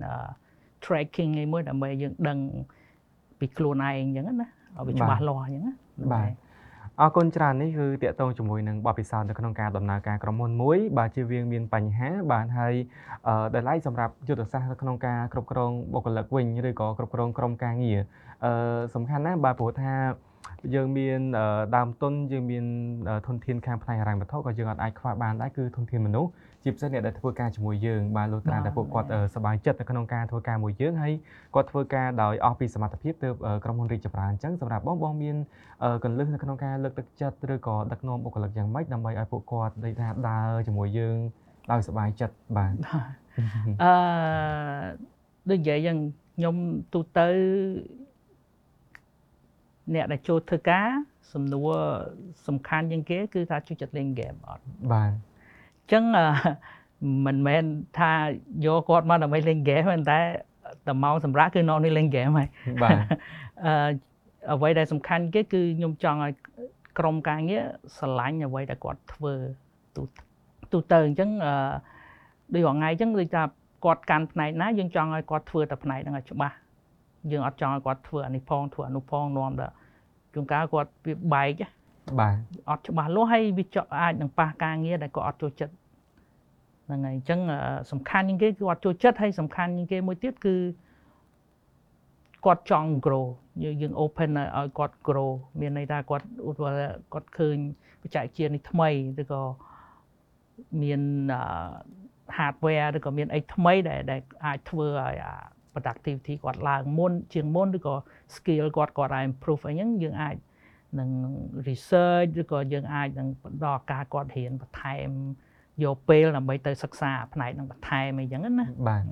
[0.84, 2.38] tracking អីមួយដើម្បីយើងដឹង
[3.38, 5.74] ពីខ្លួនឯងអញ្ចឹងណាឲ្យវាច្បាស់លាស់អញ្ចឹងណា
[6.12, 6.30] បាទ
[7.02, 12.74] អរគុណច្រើននេះគឺតកតងជាមួយនឹងបទពិសោធន៍នៅក្នុងការដំណើរការក្រុមហ៊ុនមួយបាទជាវាងមានបញ្ហាបាទហើយ
[13.54, 18.00] ដែលឡៃសម្រាប់យុទ្ធសាស្ត្រនៅក្នុងការគ្រប់គ្រងបុគ្គលិកវិញឬក៏គ្រប់គ្រងក្រុមការងារ
[18.44, 19.92] អឺសំខាន់ណាស់បាទព្រោះថា
[20.74, 21.20] យើងមាន
[21.76, 22.64] ដើមទុនយើងមាន
[23.26, 26.30] ធនធានខាងផ្នែកហិរញ្ញវត្ថុក៏យើងអាចអាចខ្វះបានដែរគឺធនធានមនុស្ស
[26.64, 31.12] ជាពិសេសអ្នកដែលធ្វើការជាមួយយើងបាទលោកត្រាតែពួកគាត់សប្បាយចិត្តនៅក្នុងការធ្វើការមួយយើងហើយ
[31.54, 33.34] គាត់ធ្វើការដោយអស់ពីសមត្ថភាពទើប
[33.64, 35.36] ក្រុមហ៊ុនរីកចម្រើនអញ្ចឹងសម្រាប់បងបងមាន
[36.04, 41.16] កលឹះនៅក្នុងការលើកទឹកចិត្តឬក៏ដឹកនាំបុគ្គលិកយ៉ាងម៉េចដើម្បីឲ្យពួកគាត់ដូចថាដើរជាមួយយើង
[41.70, 42.74] ដោយសប្បាយចិត្តបាទ
[43.82, 43.92] អឺ
[45.50, 45.98] ដូចនិយាយយ៉ាង
[46.36, 46.56] ខ្ញុំ
[46.94, 47.28] ទូទៅ
[49.94, 50.88] អ្នកដែលចូលធ្វើការ
[51.32, 51.72] សំណួរ
[52.46, 55.12] សំខាន់ជាងគេ គឺថាជួយចិត្តលេងហ្គេមអត់បាទ
[55.92, 56.04] ចឹង
[57.26, 57.64] មិនមែន
[57.98, 58.12] ថា
[58.66, 60.18] យកគាត់មកដើម្បីលេងហ្គេមប៉ុន្តែ
[60.86, 62.48] តែម៉ោងសម្រាប់គឺនៅនេះលេងហ្គេមហើយ
[62.82, 62.96] បាទ
[63.66, 63.90] អឺ
[64.52, 66.32] អ្វីដែលសំខាន់គេគឺខ្ញុំចង់ឲ្យ
[66.98, 67.64] ក្រុមការងារ
[67.96, 69.32] ស្រឡាញ់អ្វីដែលគាត់ធ្វើ
[69.96, 70.02] ទូ
[70.72, 71.54] ទូទៅអញ្ចឹងអឺ
[72.54, 73.42] ដូចរងថ្ងៃអញ្ចឹងដូចថា
[73.84, 76.54] គាត់កាន់ផ្នែកណាយើងចង់ឲ្យគាត់ធ្វើតែផ្នែកហ្នឹងឲ្យច្បាស់
[77.30, 79.74] យើងអត់ចង់ឲ្យគាត់ធ្វើអានេះផងធ្វើអានោះផងនាំដល់
[80.34, 81.62] ជួនកាលគាត់វាបែក
[82.20, 82.34] បាទ
[82.70, 85.74] អត់ច្បាស់លាស់ហើយវាចកអាចនឹងប៉ះការងារដែលគាត់អត់ចូលចិត្ត
[86.86, 87.40] ហ្នឹងហើយអញ្ចឹង
[87.90, 90.56] សំខាន់ជាងគេគឺគាត់ចូលចិត្តហើយសំខាន់ជាងគេមួយទៀតគឺ
[92.44, 93.26] គាត់ចង់ grow
[93.62, 97.56] យើងយើង open ឲ្យគាត់ grow មានន័យថាគាត់ឧទាហរណ៍គាត់ឃើញ
[98.02, 98.88] បច្ចេកវិទ្យានេះថ្មី
[99.20, 99.42] ឬក៏
[100.82, 101.02] មាន
[102.36, 105.16] hardware ឬក៏មានអីថ្មីដែលដែលអាចធ្វើឲ្យ
[105.72, 107.94] productivity គាត់ឡើងមុនជាងមុនឬក៏
[108.34, 110.36] skill គាត់គាត់អាច improve អីហ្នឹងយើងអាច
[110.98, 111.10] នឹង
[111.68, 115.10] research ឬក៏យើងអាចនឹងបន្តការគាត់រៀនបន្ថែម
[115.84, 118.50] យកពេលដើម្បីទៅសិក្សាផ្នែកនឹងបន្ថែមអីចឹងណា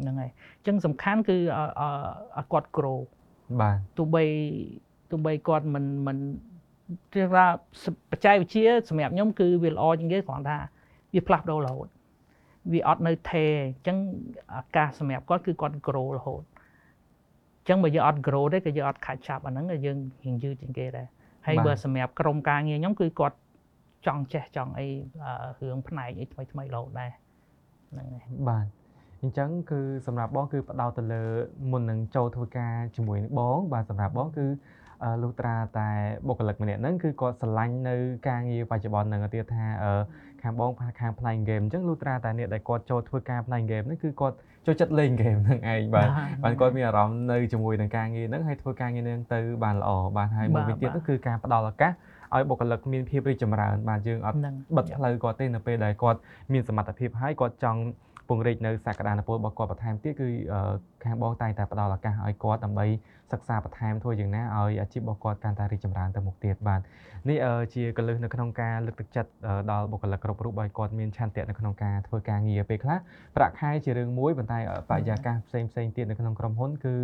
[0.01, 3.01] ហ្នឹងហើយអញ្ចឹងសំខាន់គឺឲ្យគាត់ grow
[3.61, 4.25] បាទទោះបី
[5.11, 6.19] ទោះបីគាត់មិនមិន
[7.15, 7.47] គេថា
[8.11, 10.59] បច្ចេកវិទ្យាសម្រាប់ខ្ញុំគឺវាល្អជាងគេគ្រាន់ថា
[11.15, 11.89] វាផ្លាស់ប្ដូររហូត
[12.73, 13.97] វាអត់នៅថេអញ្ចឹង
[14.57, 16.43] ឱកាសសម្រាប់គាត់គឺគាត់ grow រហូត
[17.59, 21.07] អញ្ចឹងបើយើងអត់ grow ទេក៏យើងអត់ខាច់ចាប់អាហ្នឹងយើងរៀងយឺតជាងគេដែរ
[21.47, 23.37] ហើយបើសម្រាប់ក្រុមការងារខ្ញុំគឺគាត់
[24.07, 24.89] ចង់ចេះចង់អី
[25.61, 27.11] រឿងផ្នែកអីថ្មីថ្មីរហូតដែរ
[27.91, 28.67] ហ្នឹងហើយបាទ
[29.23, 31.23] អញ្ចឹងគឺសម្រាប់បងគឺផ្ដោតទៅលើ
[31.71, 34.47] មុននឹងចូលធ្វើការជាមួយនឹងបងបាទសម្រាប់បងគឺ
[35.23, 35.89] លុះត្រាតែ
[36.27, 37.95] បុគ្គលិកម្នាក់ហ្នឹងគឺគាត់ស្រឡាញ់នៅ
[38.29, 39.67] ការងារបច្ចុប្បន្នហ្នឹងទៀតថា
[40.43, 40.71] ខាងបង
[41.01, 44.37] ខាងផ្នែកហ្គេមអញ្ចឹងលុះត្រាតែអ្នកដែលគាត់ចូលធ្វើការផ្នែកហ្គេមហ្នឹងគឺគាត់
[44.67, 46.09] ចូលចិត្តលេងហ្គេមហ្នឹងឯងបាទ
[46.45, 51.93] បាទគាត់មានអារម្មណ៍នៅជាមួយនឹងការងារហ្នឹងហើយធ្វើការងារហ្នឹងទៅបានល្អបាទហើយមួយវិញទៀតគឺការផ្ដល់ឱកាស
[52.35, 54.39] ឲ្យបុគ្គលិកមានភាពរីកចម្រើនបាទយើងអត់
[54.77, 56.19] បិទផ្លូវគាត់ទេនៅពេលដែលគាត់
[56.53, 57.81] មានសមត្ថភាពហើយគាត់ចង់
[58.29, 60.29] ពង្រីកនៅសក្តានុពលរបស់គាត់បន្ថែមទៀតគឺ
[61.05, 62.87] ខាងបងតែងតែផ្ដល់ឱកាសឲ្យគាត់ដើម្បី
[63.33, 66.81] សិក្សាបន្ថែមធ្វើយ៉ាងណាឲ្យអាជីពរបស់គាត់កាន់តែរីកចម្រើនទៅមុខទៀតបាទ
[67.29, 67.39] នេះ
[67.75, 69.31] ជាកលឹះនៅក្នុងការលើកទឹកចិត្ត
[69.71, 72.99] ដល់បុគ្គលិកគ្រប់រូបឲ្យគាត់មានឆន្ទៈនៅក្នុងការធ្វើការងារពេលខ្លះ
[73.37, 74.59] ប្រាក់ខែជារឿងមួយប៉ុន្តែ
[74.91, 76.95] បរិយាកាសផ្សេងផ្សេងទៀតនៅក្នុងក្រុមហ៊ុនគឺ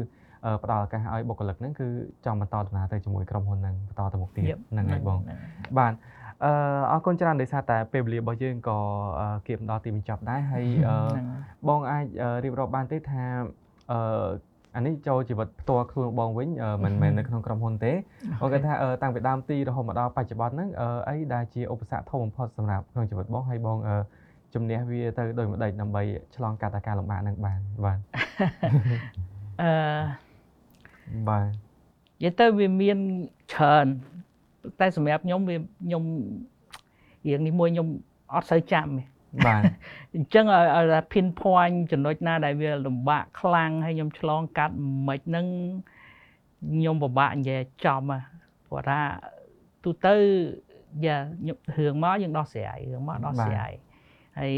[0.64, 1.88] ផ្ដល់ឱកាសឲ្យបុគ្គលិកហ្នឹងគឺ
[2.24, 5.20] ចង់បន្តដំណើរទៅជាមួយក្រុមហ៊ុនហ្នឹងបន្តទៅមុខទៀតហ្នឹងហើយបង
[5.78, 5.92] បាទ
[6.44, 6.52] អឺ
[6.92, 8.78] អរគុណច្រើនដោយសារតែពេលវេលារបស់យើងក៏
[9.46, 10.66] គៀបដល់ទីបញ្ចប់ដែរហើយ
[11.68, 12.04] បងអាច
[12.44, 13.24] រៀបរាប់បានទេថា
[13.92, 14.28] អឺ
[14.76, 16.48] អានេះចូលជីវិតផ្ទាល់ខ្លួនបងវិញ
[16.84, 17.92] មិនមែននៅក្នុងក្រុមហ៊ុនទេ
[18.40, 20.68] បងគាត់ថាតាំងពីដើមទីរហូតមកដល់បច្ចុប្បន្នហ្នឹង
[21.08, 23.78] អីដែលជាឧបសគ្គធំបំផុតសម្រាប់ក្នុងជីវិតបងហើយបង
[24.54, 26.02] ជំនះវាទៅដោយម្ដេចដើម្បី
[26.36, 27.98] ឆ្លងកាត់ការលំបាកហ្នឹងបានបាទ
[29.62, 29.72] អឺ
[31.28, 31.50] បាទនិ
[32.22, 32.98] យាយទៅវាមាន
[33.52, 33.86] ច្រើន
[34.80, 36.02] តែសម្រាប់ខ្ញុំវាខ្ញុំ
[37.28, 37.88] រៀងនេះមួយខ្ញុំ
[38.34, 39.02] អត់សូវចាំទេ
[39.46, 39.62] បាទ
[40.14, 44.74] អញ្ចឹងឲ្យ pin point ចំណុចណាដែលវាលំបាកខ្លាំងហើយខ្ញុំឆ្លងកាត់
[45.08, 45.46] មិនហ្នឹង
[46.72, 48.02] ខ្ញុំពិបាកនិយាយចំ
[48.66, 49.00] ព្រោះថា
[49.84, 50.14] ទូទៅ
[51.04, 51.16] យ៉ា
[51.76, 53.72] រឿងមកយើងដោះស្រាយរឿងមកដោះស្រាយ
[54.38, 54.54] ហើយ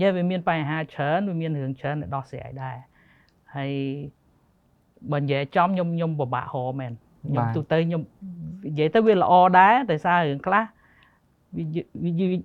[0.00, 2.76] យ៉ាវាមានបញ្ហាច្រើនវាមានរឿងច្រើនដែលដោះស្រាយដែរ
[3.56, 3.72] ហើយ
[5.12, 6.92] បើនិយាយចំខ្ញុំខ្ញុំពិបាករមែន
[7.28, 8.02] ខ្ញុំទូទៅខ្ញុំ
[8.66, 10.62] និយាយទៅវាល្អដែរតែសាររឿងខ្លះ
[12.04, 12.38] វា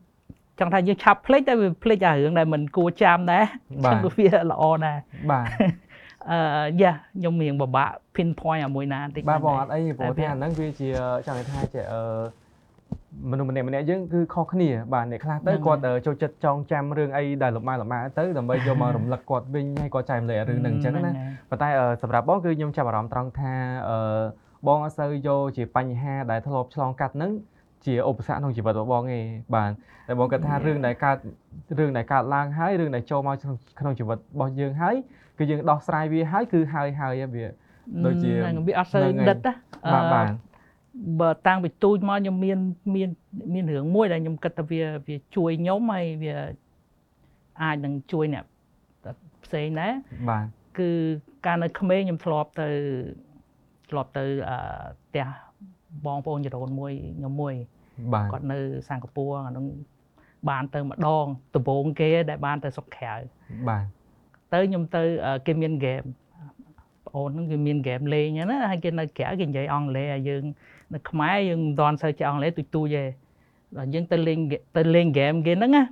[0.60, 3.44] ចង់ថាយើងឆាប់ភ្លេចតែវាភ្លេចអារឿងដែលមិនគួរចាំដែរ
[3.92, 4.98] ចឹងវាល្អដែរ
[5.32, 5.46] បាទ
[6.32, 6.40] អឺ
[6.82, 10.88] យ៉ាខ្ញុំរៀងពិបាក pin point អាមួយណាបន្តិចបាទបងអត់អីព្រោះថាហ្នឹងវាជា
[11.26, 12.02] ចង់និយាយថាជាអឺ
[13.32, 21.12] មនុស្សម្នាក់ម្នាក់យើងគឺខុសគ្នាបាទអ្នកខ្លះទៅគាត់ចូលចិត្តចងចាំរឿងអីដែលលំបាកលំបាកទៅដើម្បីយកមករំលឹកគាត់វិញហើយគាត់ចែករំលែករឿងហ្នឹងអញ្ចឹងណា
[21.50, 21.70] ប៉ុន្តែ
[22.02, 23.54] សម្រាប់បងគឺខ្ញុំចាប់អារម្មណ៍ត្រង់ថា
[23.90, 24.22] អឺ
[24.68, 27.32] បងអត់សូវយកជាបញ្ហាដែលធ្លាប់ឆ្លងកាត់ហ្នឹង
[27.86, 29.20] ជាឧបសគ្គក្នុងជីវិតរបស់បងទេ
[29.56, 29.72] បាទ
[30.08, 31.18] តែបងគិតថារឿងដែលកើត
[31.80, 33.36] រឿងដែលកើតឡើងហើយរឿងដែលចូលមក
[33.80, 34.96] ក្នុងជីវិតរបស់យើងហើយ
[35.38, 37.46] គឺយើងដោះស្រាយវាហើយគឺហើយហើយវា
[38.06, 38.32] ដូចជា
[38.68, 39.54] វាអត់សូវដិតណា
[39.94, 40.26] បាទបាទ
[41.20, 42.60] បើតាំងពីទូចមកខ្ញុំមាន
[42.96, 43.10] មាន
[43.54, 46.36] មានរឿងមួយដែលខ្ញុំគិតថាវាវាជួយខ្ញុំហើយវា
[47.64, 48.46] អាចនឹងជួយអ្នក
[49.46, 49.94] ផ្សេងដែរ
[50.30, 50.46] បាទ
[50.80, 50.90] គឺ
[51.46, 52.70] កាលនៅក្មេងខ្ញុំធ្លាប់ទៅ
[53.90, 54.58] ធ្លាប់ទៅអឺ
[55.08, 55.28] ផ្ទះ
[56.06, 57.54] បងប្អូនចរូនមួយខ្ញុំមួយ
[58.14, 59.66] បាទគាត់នៅសិង្ហបុរីអានោះ
[60.50, 61.26] បានទៅម្ដង
[61.56, 63.14] ដំបូងគេដែលបានទៅសុកក្រៅ
[63.70, 63.84] បាទ
[64.54, 65.02] ទៅខ្ញុំទៅ
[65.48, 66.02] គេមានហ្គេម
[67.06, 70.44] បងអូនហ្នឹងគេមានហ្គេមលេងណាហើយគេនៅក្រៅគេនិយាយអង់គ្លេសហើយយើង
[70.94, 73.04] នៅខ្មែរយើងមិនទាន់សូវចេះអង់គ្លេសទូចទូចទេ
[73.78, 74.40] ដល់យើងទៅលេង
[74.78, 75.84] ទៅលេងហ្គេមគេហ្នឹងណា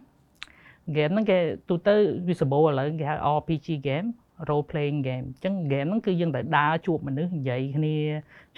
[0.89, 1.37] ហ្គេមហ្នឹងគេ
[1.69, 1.95] ទូទៅ
[2.27, 4.07] វាសម្បូរឥឡូវគេហៅ RPG game
[4.47, 7.95] role playing game អញ្ចឹង game ហ្នឹងគឺយើងត្រូវដើរជួបមនុស្សនិយាយគ្នា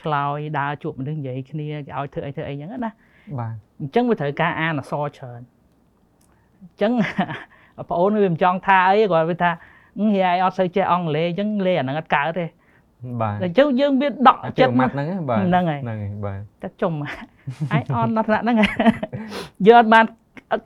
[0.02, 2.92] ឆ្លើយដើរជួបមនុស្សនិយាយគ្នាគេឲ្យធ្វើអីធ្វើអីអញ្ចឹងណា
[3.40, 5.42] បាទអញ្ចឹងវាត្រូវការអានអក្សរច្រើន
[6.62, 6.92] អញ្ចឹង
[7.88, 9.52] បងអូនវាមិនចង់ថាអីគាត់វាថា
[9.98, 12.46] ហេអីអត់សូវចេះអង់គ្លេសអញ្ចឹងលេអាហ្នឹងអត់កើតទេ
[13.22, 17.08] បាទអញ្ចឹងយើងវាដកចិត្តម៉ាត់ហ្នឹងបាទហ្នឹងហើយហ្នឹងហើយបាទតែចុំឯ
[17.96, 18.58] អនដល់ថ្នាក់ហ្នឹង
[19.68, 20.06] យើងអត់បាន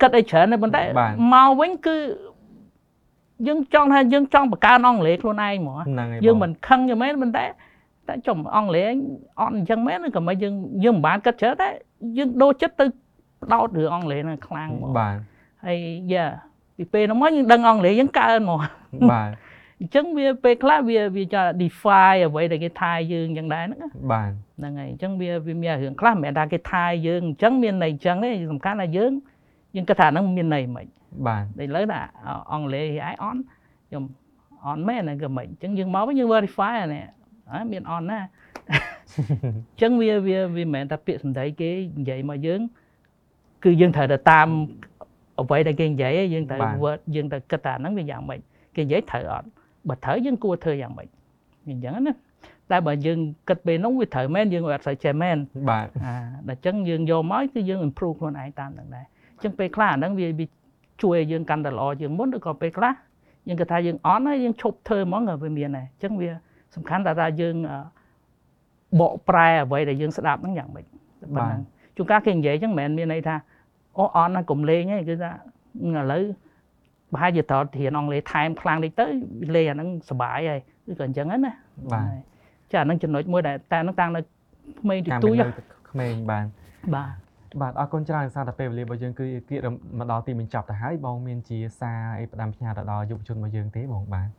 [0.02, 0.82] គិតអីច្រើនទេប៉ុន្តែ
[1.34, 1.96] មកវិញគឺ
[3.48, 5.78] យើងចង់ថាយើងចង់បង្កើនអង់គ្លេសខ្លួនឯងហ្មង
[6.26, 7.46] យើងមិនខឹងទេមែនប៉ុន្តែ
[8.08, 8.88] តែចុំអង់គ្លេស
[9.40, 11.70] អត់អញ្ចឹងមែនក៏មិនយើងយើងមិនបានគិតច្រើនតែ
[12.18, 12.86] យើងដូរចិត្តទៅ
[13.42, 15.16] បដោតរឿងអង់គ្លេសហ្នឹងខ្លាំងហ្មងបាទ
[15.66, 15.78] ហើយ
[16.14, 16.26] យ៉ា
[16.78, 18.60] ពីពេលនោះមកយើងដឹងអង់គ្លេសយើងកើនហ្មង
[19.12, 19.30] បាទ
[19.80, 23.80] អញ្ចឹងវាពេលខ្លះវាវាចា defy អ្វីដែលគេថាយើងអញ្ចឹងដែរហ្នឹង
[24.12, 29.12] បាទហ្នឹងហើយអញ្ចឹងវាវាមានរឿងខ្លះមិនមែនថាគេថាយើងអញ្ចឹងមានន័យអញ្ចឹងទេសំខាន់ថាយើង
[29.76, 30.86] យើងគិតថាហ្នឹងមានន័យមិន
[31.28, 32.02] បាទតែឥឡូវថា
[32.52, 33.38] អង់គ្លេសឯអន
[33.88, 34.04] ខ្ញុំ
[34.68, 37.06] អនមែនហ្នឹងក៏មិនអញ្ចឹងយើងមកវិញយើង verify អានេះ
[37.72, 38.20] មានអនណា
[38.70, 38.74] អ
[39.76, 42.60] ញ្ចឹងវាវាវាមិនមែនថាពាក្យសម្ដីគេនិយាយមកយើង
[43.64, 44.48] គឺយើងត្រូវទៅតាម
[45.42, 48.40] អ្វីដែលគេនិយាយយើងត្រូវ word យើងត្រូវគិតថាហ្នឹងវាយ៉ាងម៉េច
[48.76, 49.48] គេនិយាយត្រូវអត់
[49.88, 51.08] បើត្រូវយើងគួរធ្វើយ៉ាងម៉េច
[51.70, 52.14] អញ្ចឹងណា
[52.72, 55.38] តែបើយើងគិតពេលនោះវាត្រូវមែនយើងអត់សូវចេះមែន
[55.72, 56.16] បាទអា
[56.48, 60.28] ដល់អញ្ចឹងយើងយកមកគឺយើង improve ខ្លួនឯងតាមហ្នឹងដែរអញ្ចឹងពេលខ្លះអាហ្នឹងវា
[61.04, 62.94] ជួយឲ្យយើងកាន់តែល្អជាងមុនឬក៏ពេលខ្លះ
[63.48, 66.30] យើងគិតថាយើងអន់ហើយយើងឈប់ធ្វើហ្មងក៏វាមានដែរអញ្ចឹងវា
[66.76, 67.56] សំខាន់តែថាយើង
[69.00, 70.86] បកប្រែអ្វីដែលយើងស្ដាប់ហ្នឹងយ៉ាងម៉េច
[71.36, 71.62] ប៉ុណ្ណឹង
[71.96, 73.36] ជួនកាលគេនិយាយអញ្ចឹងមិនមែនមានន័យថា
[73.98, 75.32] អូអន់ណាកុំលេងទេគឺថា
[75.86, 76.24] ឥឡូវ
[77.14, 79.06] ប្រហែលជាត្រូវរៀនអង់គ្លេសថែមខ្លាំងតិចទៅ
[79.56, 81.38] លេងអាហ្នឹងសុបាយហើយគឺក៏អញ្ចឹងណា
[81.94, 82.08] បាទ
[82.72, 84.22] ចាអាហ្នឹងចំណុចមួយដែលតែហ្នឹងតាំងនៅ
[84.82, 85.44] ក្មេងទូច
[85.92, 86.46] ក្មេងបាន
[86.96, 87.23] បាទ
[87.62, 94.30] បាទអរគុណច្រើនសារតែពេលវេលារបស់យើងគឺគៀកមកដល់ទីបញ្ចប់ទៅហើយបងមានជាសារអីផ្ដាំផ្ញើទៅដល់យុវជនរបស់យើងទេបងបាទ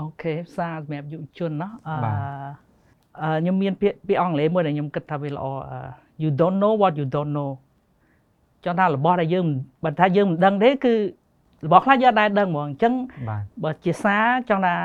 [0.00, 1.96] អូខេសារសម្រាប់យុវជនណោះអឺ
[3.40, 5.46] ខ្ញុំមានពាក្យពាក្យអង់គ្លេសមួយដែលខ្ញុំគិតថាវាល្អ
[6.22, 7.50] you don't know what you don't know
[8.64, 9.44] ចង់ថារបស់ដែលយើង
[9.84, 10.94] បើថាយើងមិនដឹងទេគឺ
[11.66, 12.94] របស់ខ្លះយើងដែរដឹងហ្មងអញ្ចឹង
[13.64, 14.76] បើជាសារចង់ថា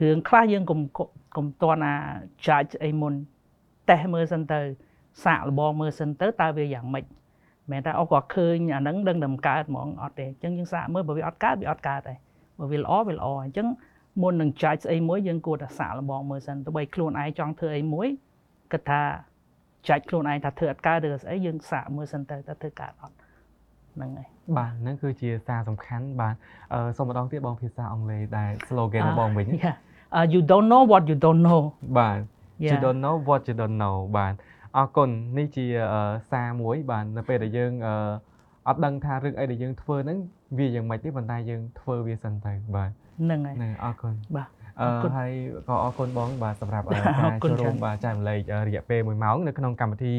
[0.00, 0.80] រឿងខ្លះយើងកុំ
[1.36, 1.94] កុំតន់អា
[2.44, 3.14] judge អីមុន
[3.88, 4.60] តេស្តមើលសិនទៅ
[5.24, 7.04] សាកល្បងមើលសិនទៅតើវាយ៉ាងម៉េច
[7.70, 12.14] មិនថាអូគាត់ឃើញអាហ្នឹងដឹងតែមិនកើតហ្មងអត់ទេអញ្ចឹងយើងសាកមើលបើវាអត់កើតវាអត់កើតទេ
[12.60, 13.66] បើវាល្អវាល្អអញ្ចឹង
[14.22, 18.08] មុននឹងចែកស្អីមួយយើងគួរតែសាកល្បងមើលសិនទៅបីខ្លួនឯងចង់ធ្វើអីមួយ
[18.72, 19.02] គិតថា
[19.88, 23.14] ចែកខ្លួនឯងថាធ្វើអត់កើតឬស្អីយើងសាកមើលសិនទៅថាធ្វើកើតអត់
[23.94, 26.34] ហ្នឹងហើយបាទហ្នឹងគឺជាសារសំខាន់បាទ
[26.72, 29.76] អឺសូមម្ដងទៀតបងភាសាអង់គ្លេសដែល slogan របស់បងវិញ Yeah.
[30.16, 31.60] Uh, you don't know what you don't know
[31.98, 32.18] បាទ
[32.64, 32.80] you Yeah.
[32.84, 34.34] don't know what you don't know បាទ
[34.76, 37.94] អរគុណនេះជាអឺសារមួយបាទនៅពេលដែលយើងអឺ
[38.68, 40.18] អត់ដឹងថារឿងអីដែលយើងធ្វើហ្នឹង
[40.58, 44.48] វាយ៉ាងម៉េចទេប៉ុន្តែយើងធ្វើវាសិនទៅបាទហ្នឹងហើយហ្នឹងអរគុណបាទ
[44.80, 45.32] អឺអរគុណហើយ
[45.68, 50.14] ក៏អរគុណបងបាទសម្រាប់អឺអការរគុណចូលរួមច្រើនបាទចែករំលែកអឺរយៈពេល1ម៉ោងនៅក្នុងកម្មវិធី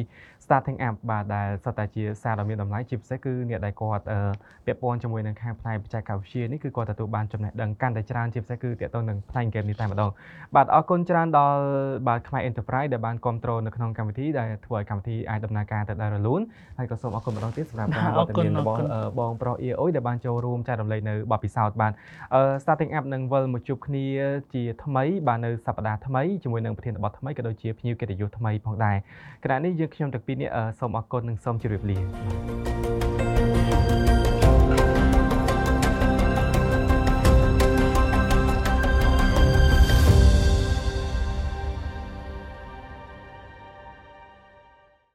[0.46, 4.20] Starting App បាទដែលសុទ្ធតែជាសារដ៏មានតម្លៃជាពិសេសគឺអ្នកដែលគាត់អឺ
[4.66, 10.12] ពាក់ព័ន្ធជាមួយនឹងខាងផ្នែកបច្ចេកវិទ្យានេះគឺគាត់ទទួលបានចំណេះដឹងកាន់តែច្រើនជាពិសេសគឺទាក់ទងនឹងផ្នែក game នេះតែម្ដង
[10.56, 11.62] បាទអរគុណច្រើនដល់
[12.08, 16.42] បាទខ្មែរ Enterprise ដែលបានគ្រប់គ្រងនៅក្នុងកម្មវិធីដែលធ្វើឲ្យកម្មវិធីអាចដំណើរការទៅได้រលូន
[16.78, 21.92] ហើយក៏សូមអរគុណម្ដងទៀតសម្រាប់ការអវរត្តគុណមានរបស់អរគុណអឺបងប្រុសអ៊ីអុយដែលបានចូលរួមចែករំលែកនៅបទពិសោធន៍បាទ
[22.36, 24.06] អឺ Starting App នឹងវិលមកជួបគ្នា
[24.54, 28.98] ជាថ្មីបាទនៅសប្តាហ៍ថ្មីជាមួយនឹងប្រធានបទថ្មីក៏ដូចជាភ្ញៀវកិត្តិយសថ្មីផងដែរ
[29.44, 32.79] ខណៈនេះយើងខ្ញុំទាំងពីរនេះអឺសូមអរគុណនិងសូមជម្រាបលា